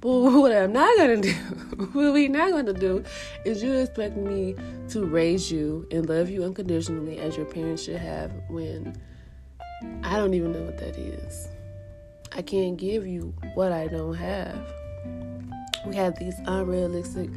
But 0.00 0.08
what 0.08 0.52
I'm 0.52 0.72
not 0.72 0.96
gonna 0.96 1.16
do, 1.16 1.32
what 1.94 2.12
we 2.12 2.28
not 2.28 2.52
gonna 2.52 2.72
do, 2.72 3.02
is 3.44 3.60
you 3.60 3.72
expect 3.72 4.16
me 4.16 4.54
to 4.90 5.04
raise 5.04 5.50
you 5.50 5.88
and 5.90 6.08
love 6.08 6.30
you 6.30 6.44
unconditionally 6.44 7.18
as 7.18 7.36
your 7.36 7.46
parents 7.46 7.82
should 7.82 7.96
have 7.96 8.30
when 8.48 8.96
I 10.04 10.16
don't 10.16 10.34
even 10.34 10.52
know 10.52 10.62
what 10.62 10.78
that 10.78 10.96
is. 10.96 11.48
I 12.30 12.42
can't 12.42 12.76
give 12.76 13.04
you 13.04 13.34
what 13.54 13.72
I 13.72 13.88
don't 13.88 14.14
have. 14.14 14.72
We 15.84 15.96
have 15.96 16.16
these 16.20 16.38
unrealistic 16.46 17.28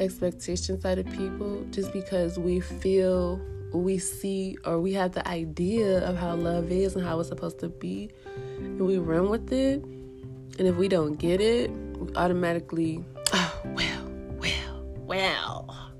expectations 0.00 0.84
out 0.84 0.98
of 0.98 1.10
people 1.12 1.64
just 1.70 1.92
because 1.92 2.38
we 2.38 2.60
feel 2.60 3.40
we 3.72 3.98
see 3.98 4.56
or 4.64 4.80
we 4.80 4.94
have 4.94 5.12
the 5.12 5.26
idea 5.28 6.06
of 6.08 6.16
how 6.16 6.34
love 6.34 6.70
is 6.70 6.96
and 6.96 7.04
how 7.04 7.20
it's 7.20 7.28
supposed 7.28 7.58
to 7.60 7.68
be. 7.68 8.10
And 8.58 8.80
we 8.80 8.98
run 8.98 9.28
with 9.28 9.52
it. 9.52 9.82
And 9.82 10.66
if 10.66 10.76
we 10.76 10.88
don't 10.88 11.16
get 11.16 11.40
it 11.40 11.70
we 11.98 12.14
automatically 12.14 13.04
oh 13.32 13.60
well 13.64 14.10
well 14.38 14.84
well 15.06 15.92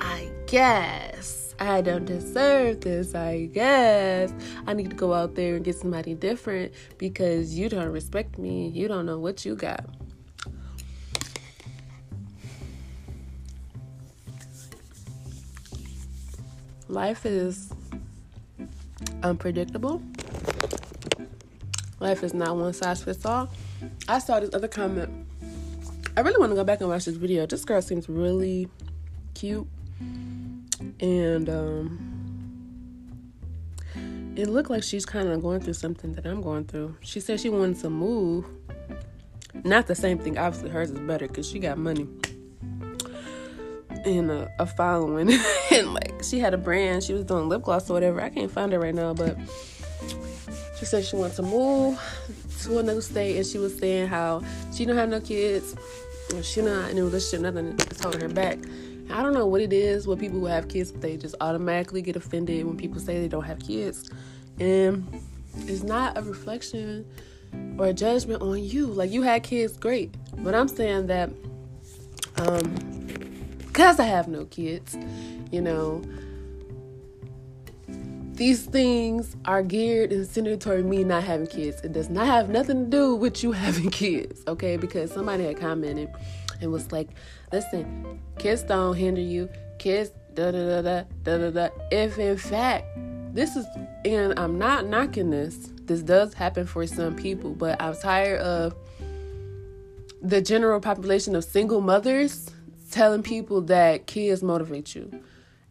i 0.00 0.30
guess 0.46 1.54
i 1.58 1.80
don't 1.80 2.04
deserve 2.04 2.80
this 2.80 3.14
i 3.14 3.46
guess. 3.46 4.32
I 4.66 4.74
need 4.74 4.90
to 4.90 4.96
go 4.96 5.12
out 5.12 5.34
there 5.34 5.56
and 5.56 5.64
get 5.64 5.76
somebody 5.76 6.14
different 6.14 6.72
because 6.98 7.58
you 7.58 7.68
don't 7.68 7.90
respect 7.90 8.38
me. 8.38 8.68
You 8.68 8.88
don't 8.88 9.06
know 9.06 9.18
what 9.18 9.44
you 9.44 9.56
got 9.56 9.84
life 16.90 17.24
is 17.24 17.72
unpredictable. 19.22 20.02
Life 22.00 22.22
is 22.22 22.34
not 22.34 22.56
one 22.56 22.72
size 22.72 23.02
fits 23.02 23.24
all. 23.24 23.48
I 24.08 24.18
saw 24.18 24.40
this 24.40 24.50
other 24.52 24.68
comment. 24.68 25.10
I 26.16 26.22
really 26.22 26.38
want 26.38 26.50
to 26.50 26.56
go 26.56 26.64
back 26.64 26.80
and 26.80 26.88
watch 26.88 27.04
this 27.04 27.16
video. 27.16 27.46
This 27.46 27.64
girl 27.64 27.80
seems 27.80 28.08
really 28.08 28.68
cute. 29.34 29.66
And 31.00 31.48
um, 31.48 32.10
it 34.36 34.48
looked 34.48 34.70
like 34.70 34.82
she's 34.82 35.06
kind 35.06 35.28
of 35.28 35.42
going 35.42 35.60
through 35.60 35.74
something 35.74 36.12
that 36.14 36.26
I'm 36.26 36.42
going 36.42 36.64
through. 36.64 36.96
She 37.00 37.20
said 37.20 37.40
she 37.40 37.50
wanted 37.50 37.78
to 37.80 37.90
move. 37.90 38.46
Not 39.64 39.86
the 39.86 39.94
same 39.94 40.18
thing. 40.18 40.38
Obviously, 40.38 40.70
hers 40.70 40.90
is 40.90 40.98
better 40.98 41.28
because 41.28 41.48
she 41.48 41.58
got 41.58 41.78
money 41.78 42.08
and 44.04 44.30
a, 44.30 44.50
a 44.58 44.66
following. 44.66 45.30
And 45.72 45.94
like 45.94 46.22
she 46.22 46.40
had 46.40 46.52
a 46.52 46.58
brand. 46.58 47.04
She 47.04 47.12
was 47.12 47.24
doing 47.24 47.48
lip 47.48 47.62
gloss 47.62 47.88
or 47.88 47.94
whatever. 47.94 48.20
I 48.20 48.28
can't 48.28 48.50
find 48.50 48.72
it 48.72 48.78
right 48.78 48.94
now 48.94 49.14
but 49.14 49.36
she 50.78 50.84
said 50.84 51.04
she 51.04 51.16
wants 51.16 51.36
to 51.36 51.42
move 51.42 52.00
to 52.62 52.78
another 52.78 53.00
state. 53.00 53.36
And 53.36 53.46
she 53.46 53.58
was 53.58 53.76
saying 53.78 54.08
how 54.08 54.42
she 54.74 54.84
don't 54.84 54.96
have 54.96 55.08
no 55.08 55.20
kids. 55.20 55.76
She 56.42 56.62
not 56.62 56.90
in 56.90 56.98
a 56.98 57.04
relationship 57.04 57.40
nothing. 57.40 57.78
Is 57.90 58.00
holding 58.00 58.20
her 58.20 58.28
back. 58.28 58.58
I 59.10 59.22
don't 59.22 59.34
know 59.34 59.46
what 59.46 59.60
it 59.60 59.72
is 59.72 60.06
with 60.06 60.20
people 60.20 60.38
who 60.38 60.46
have 60.46 60.68
kids 60.68 60.92
they 60.92 61.16
just 61.16 61.34
automatically 61.40 62.00
get 62.00 62.16
offended 62.16 62.64
when 62.64 62.76
people 62.76 63.00
say 63.00 63.20
they 63.20 63.28
don't 63.28 63.44
have 63.44 63.60
kids. 63.60 64.10
And 64.58 65.06
it's 65.66 65.82
not 65.82 66.16
a 66.16 66.22
reflection 66.22 67.04
or 67.78 67.86
a 67.86 67.92
judgment 67.92 68.42
on 68.42 68.62
you. 68.62 68.86
Like 68.86 69.10
you 69.10 69.22
had 69.22 69.42
kids 69.42 69.76
great. 69.76 70.14
But 70.38 70.54
i'm 70.54 70.68
saying 70.68 71.08
that 71.08 71.30
um 72.36 72.99
because 73.80 73.98
I 73.98 74.04
have 74.04 74.28
no 74.28 74.44
kids, 74.44 74.94
you 75.50 75.62
know, 75.62 76.02
these 78.34 78.66
things 78.66 79.34
are 79.46 79.62
geared 79.62 80.12
and 80.12 80.26
centered 80.26 80.60
toward 80.60 80.84
me 80.84 81.02
not 81.02 81.24
having 81.24 81.46
kids. 81.46 81.80
It 81.80 81.94
does 81.94 82.10
not 82.10 82.26
have 82.26 82.50
nothing 82.50 82.84
to 82.84 82.90
do 82.90 83.14
with 83.14 83.42
you 83.42 83.52
having 83.66 83.88
kids, 83.88 84.42
okay? 84.46 84.76
Because 84.76 85.10
somebody 85.10 85.44
had 85.44 85.58
commented 85.58 86.10
and 86.60 86.70
was 86.70 86.92
like, 86.92 87.08
listen, 87.54 88.20
kids 88.38 88.62
don't 88.64 88.96
hinder 88.96 89.22
you. 89.22 89.48
Kids, 89.78 90.10
da 90.34 90.50
da 90.50 90.82
da 90.82 90.82
da 90.82 91.04
da 91.22 91.38
da 91.38 91.50
da. 91.50 91.68
If 91.90 92.18
in 92.18 92.36
fact, 92.36 92.84
this 93.32 93.56
is, 93.56 93.64
and 94.04 94.38
I'm 94.38 94.58
not 94.58 94.88
knocking 94.88 95.30
this, 95.30 95.56
this 95.84 96.02
does 96.02 96.34
happen 96.34 96.66
for 96.66 96.86
some 96.86 97.16
people, 97.16 97.54
but 97.54 97.80
I'm 97.80 97.96
tired 97.96 98.40
of 98.42 98.74
the 100.20 100.42
general 100.42 100.80
population 100.80 101.34
of 101.34 101.44
single 101.44 101.80
mothers 101.80 102.50
telling 102.90 103.22
people 103.22 103.60
that 103.62 104.06
kids 104.06 104.42
motivate 104.42 104.94
you. 104.94 105.22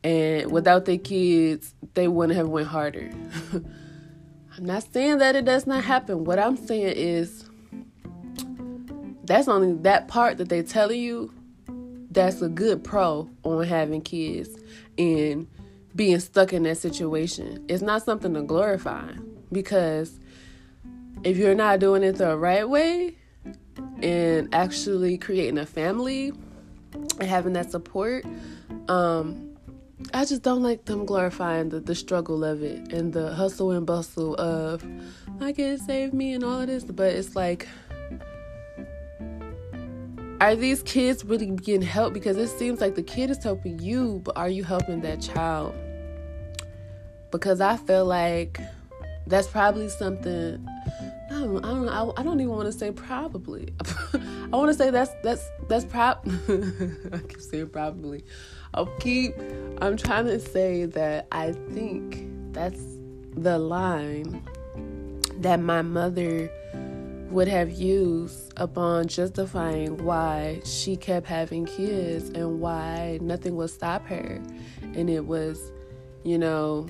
And 0.03 0.49
without 0.51 0.85
their 0.85 0.97
kids 0.97 1.75
they 1.93 2.07
wouldn't 2.07 2.37
have 2.37 2.47
went 2.47 2.67
harder. 2.67 3.11
I'm 3.53 4.65
not 4.65 4.83
saying 4.91 5.19
that 5.19 5.35
it 5.35 5.45
does 5.45 5.67
not 5.67 5.83
happen. 5.83 6.23
What 6.23 6.39
i'm 6.39 6.57
saying 6.57 6.93
is 6.95 7.49
that's 9.23 9.47
only 9.47 9.73
that 9.83 10.07
part 10.07 10.37
that 10.37 10.49
they 10.49 10.63
tell 10.63 10.91
you 10.91 11.33
that's 12.11 12.41
a 12.41 12.49
good 12.49 12.83
pro 12.83 13.29
on 13.43 13.63
having 13.65 14.01
kids 14.01 14.49
and 14.97 15.47
being 15.95 16.19
stuck 16.19 16.53
in 16.53 16.63
that 16.63 16.77
situation. 16.77 17.63
It's 17.67 17.81
not 17.81 18.03
something 18.03 18.33
to 18.33 18.41
glorify 18.41 19.11
because 19.51 20.19
if 21.23 21.37
you're 21.37 21.55
not 21.55 21.79
doing 21.79 22.03
it 22.03 22.13
the 22.13 22.37
right 22.37 22.67
way 22.67 23.15
and 24.01 24.53
actually 24.53 25.17
creating 25.17 25.57
a 25.57 25.65
family 25.65 26.33
and 27.19 27.29
having 27.29 27.53
that 27.53 27.71
support 27.71 28.25
um 28.87 29.49
I 30.13 30.23
just 30.23 30.43
don't 30.43 30.63
like 30.63 30.85
them 30.85 31.05
glorifying 31.05 31.69
the, 31.69 31.81
the 31.81 31.93
struggle 31.93 32.45
of 32.45 32.63
it 32.63 32.93
and 32.93 33.11
the 33.11 33.33
hustle 33.33 33.71
and 33.71 33.85
bustle 33.85 34.33
of 34.35 34.85
my 35.39 35.51
kids 35.51 35.85
saved 35.85 36.13
me 36.13 36.33
and 36.33 36.43
all 36.43 36.61
of 36.61 36.67
this. 36.67 36.85
But 36.85 37.13
it's 37.13 37.35
like, 37.35 37.67
are 40.39 40.55
these 40.55 40.81
kids 40.83 41.25
really 41.25 41.47
getting 41.47 41.81
help? 41.81 42.13
Because 42.13 42.37
it 42.37 42.47
seems 42.47 42.79
like 42.79 42.95
the 42.95 43.03
kid 43.03 43.29
is 43.29 43.43
helping 43.43 43.79
you, 43.79 44.21
but 44.23 44.37
are 44.37 44.49
you 44.49 44.63
helping 44.63 45.01
that 45.01 45.21
child? 45.21 45.75
Because 47.29 47.59
I 47.59 47.75
feel 47.75 48.05
like 48.05 48.59
that's 49.27 49.47
probably 49.47 49.89
something 49.89 50.65
I 51.31 51.41
don't, 51.41 51.63
I 51.63 51.67
don't. 51.69 51.89
I, 51.89 52.21
I 52.21 52.23
don't 52.23 52.39
even 52.39 52.53
want 52.55 52.65
to 52.65 52.71
say 52.71 52.91
probably. 52.91 53.73
I 54.51 54.55
want 54.55 54.69
to 54.69 54.73
say 54.73 54.89
that's 54.89 55.11
that's 55.21 55.47
that's 55.67 55.85
prob. 55.85 56.25
I 56.47 57.17
keep 57.19 57.39
saying 57.39 57.69
probably. 57.69 58.25
I'll 58.73 58.87
keep. 58.99 59.35
I'm 59.79 59.95
trying 59.95 60.25
to 60.25 60.39
say 60.39 60.85
that 60.85 61.27
I 61.31 61.51
think 61.71 62.27
that's 62.51 62.81
the 63.35 63.59
line 63.59 64.43
that 65.37 65.59
my 65.59 65.83
mother 65.83 66.49
would 67.29 67.47
have 67.47 67.71
used 67.71 68.51
upon 68.57 69.07
justifying 69.07 70.03
why 70.03 70.61
she 70.65 70.95
kept 70.95 71.27
having 71.27 71.65
kids 71.65 72.29
and 72.29 72.59
why 72.59 73.19
nothing 73.21 73.55
would 73.55 73.69
stop 73.69 74.05
her. 74.07 74.41
And 74.81 75.11
it 75.11 75.27
was, 75.27 75.71
you 76.23 76.39
know, 76.39 76.87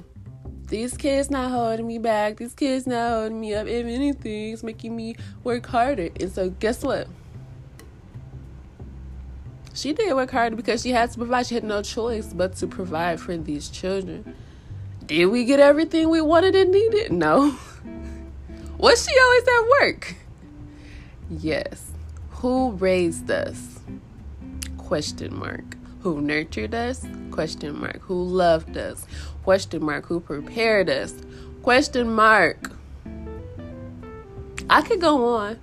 these 0.67 0.95
kids 0.95 1.29
not 1.29 1.51
holding 1.51 1.87
me 1.87 1.97
back. 1.97 2.37
These 2.37 2.53
kids 2.53 2.87
not 2.87 3.09
holding 3.09 3.41
me 3.41 3.53
up. 3.53 3.67
If 3.67 3.85
anything, 3.85 4.53
it's 4.53 4.63
making 4.63 4.95
me 4.95 5.17
work 5.43 5.65
harder. 5.65 6.09
And 6.19 6.31
so, 6.31 6.51
guess 6.51 6.83
what? 6.83 7.07
She 9.79 9.93
did 9.93 10.13
work 10.13 10.31
hard 10.31 10.57
because 10.57 10.81
she 10.81 10.91
had 10.91 11.09
to 11.11 11.17
provide. 11.17 11.47
She 11.47 11.55
had 11.55 11.63
no 11.63 11.81
choice 11.81 12.33
but 12.33 12.57
to 12.57 12.67
provide 12.67 13.21
for 13.21 13.37
these 13.37 13.69
children. 13.69 14.35
Did 15.05 15.27
we 15.27 15.45
get 15.45 15.61
everything 15.61 16.09
we 16.09 16.19
wanted 16.19 16.53
and 16.53 16.69
needed? 16.69 17.13
No. 17.13 17.55
Was 18.77 19.07
she 19.07 19.17
always 19.17 19.43
at 19.43 19.69
work? 19.81 20.15
Yes. 21.29 21.91
Who 22.31 22.71
raised 22.71 23.31
us? 23.31 23.79
Question 24.77 25.33
mark 25.39 25.77
who 26.01 26.21
nurtured 26.21 26.73
us 26.73 27.05
question 27.29 27.77
mark 27.77 27.99
who 28.01 28.23
loved 28.23 28.77
us 28.77 29.05
question 29.43 29.83
mark 29.83 30.05
who 30.05 30.19
prepared 30.19 30.89
us 30.89 31.13
question 31.61 32.09
mark 32.09 32.71
i 34.69 34.81
could 34.81 35.01
go 35.01 35.35
on 35.35 35.59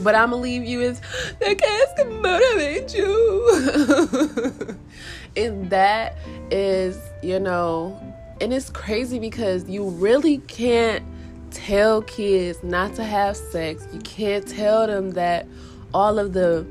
but 0.00 0.14
i'm 0.14 0.30
gonna 0.30 0.42
leave 0.42 0.64
you 0.64 0.80
as 0.82 1.00
the 1.40 1.54
kids 1.54 1.92
can 1.96 2.20
motivate 2.22 2.94
you 2.94 4.76
and 5.36 5.70
that 5.70 6.16
is 6.50 6.98
you 7.22 7.38
know 7.38 7.98
and 8.40 8.52
it's 8.52 8.70
crazy 8.70 9.18
because 9.18 9.68
you 9.68 9.88
really 9.90 10.38
can't 10.38 11.04
tell 11.50 12.02
kids 12.02 12.62
not 12.62 12.94
to 12.94 13.04
have 13.04 13.36
sex 13.36 13.86
you 13.92 14.00
can't 14.00 14.46
tell 14.46 14.86
them 14.86 15.12
that 15.12 15.46
all 15.94 16.18
of 16.18 16.32
the 16.32 16.66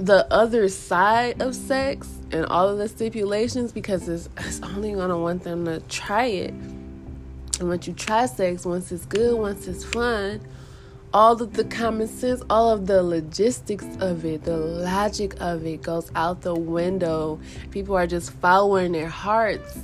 the 0.00 0.26
other 0.32 0.68
side 0.68 1.42
of 1.42 1.54
sex 1.54 2.08
and 2.32 2.46
all 2.46 2.68
of 2.68 2.78
the 2.78 2.88
stipulations 2.88 3.70
because 3.72 4.08
it's, 4.08 4.28
it's 4.38 4.62
only 4.62 4.92
gonna 4.92 5.18
want 5.18 5.42
them 5.42 5.66
to 5.66 5.80
try 5.88 6.26
it. 6.26 6.50
And 6.50 7.68
once 7.68 7.86
you 7.86 7.92
try 7.92 8.26
sex, 8.26 8.64
once 8.64 8.90
it's 8.92 9.04
good, 9.04 9.38
once 9.38 9.66
it's 9.66 9.84
fun, 9.84 10.40
all 11.12 11.42
of 11.42 11.54
the 11.54 11.64
common 11.64 12.06
sense, 12.06 12.42
all 12.48 12.70
of 12.70 12.86
the 12.86 13.02
logistics 13.02 13.86
of 13.98 14.24
it, 14.24 14.44
the 14.44 14.56
logic 14.56 15.34
of 15.40 15.66
it 15.66 15.82
goes 15.82 16.10
out 16.14 16.42
the 16.42 16.54
window. 16.54 17.40
People 17.70 17.96
are 17.96 18.06
just 18.06 18.30
following 18.34 18.92
their 18.92 19.08
hearts. 19.08 19.80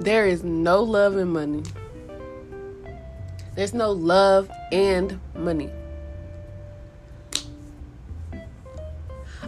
There 0.00 0.26
is 0.26 0.42
no 0.42 0.82
love 0.82 1.16
and 1.16 1.32
money. 1.32 1.62
There's 3.54 3.74
no 3.74 3.92
love 3.92 4.50
and 4.72 5.20
money. 5.34 5.70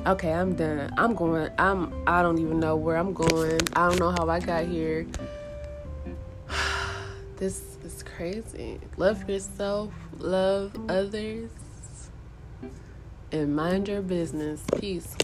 Okay, 0.05 0.33
I'm 0.33 0.55
done. 0.55 0.93
I'm 0.99 1.15
going. 1.15 1.49
I'm. 1.59 1.95
I 2.09 2.23
don't 2.23 2.39
even 2.39 2.59
know 2.59 2.75
where 2.75 2.97
I'm 2.97 3.15
going. 3.15 3.61
I 3.77 3.89
don't 3.89 4.01
know 4.01 4.11
how 4.11 4.29
I 4.29 4.41
got 4.41 4.67
here. 4.67 5.07
This 7.37 7.61
is 7.61 7.72
crazy. 8.17 8.81
Love 8.97 9.29
yourself, 9.29 9.93
love 10.19 10.73
others, 10.89 11.51
and 13.31 13.55
mind 13.55 13.89
your 13.89 14.03
business. 14.03 14.63
Peace. 14.79 15.15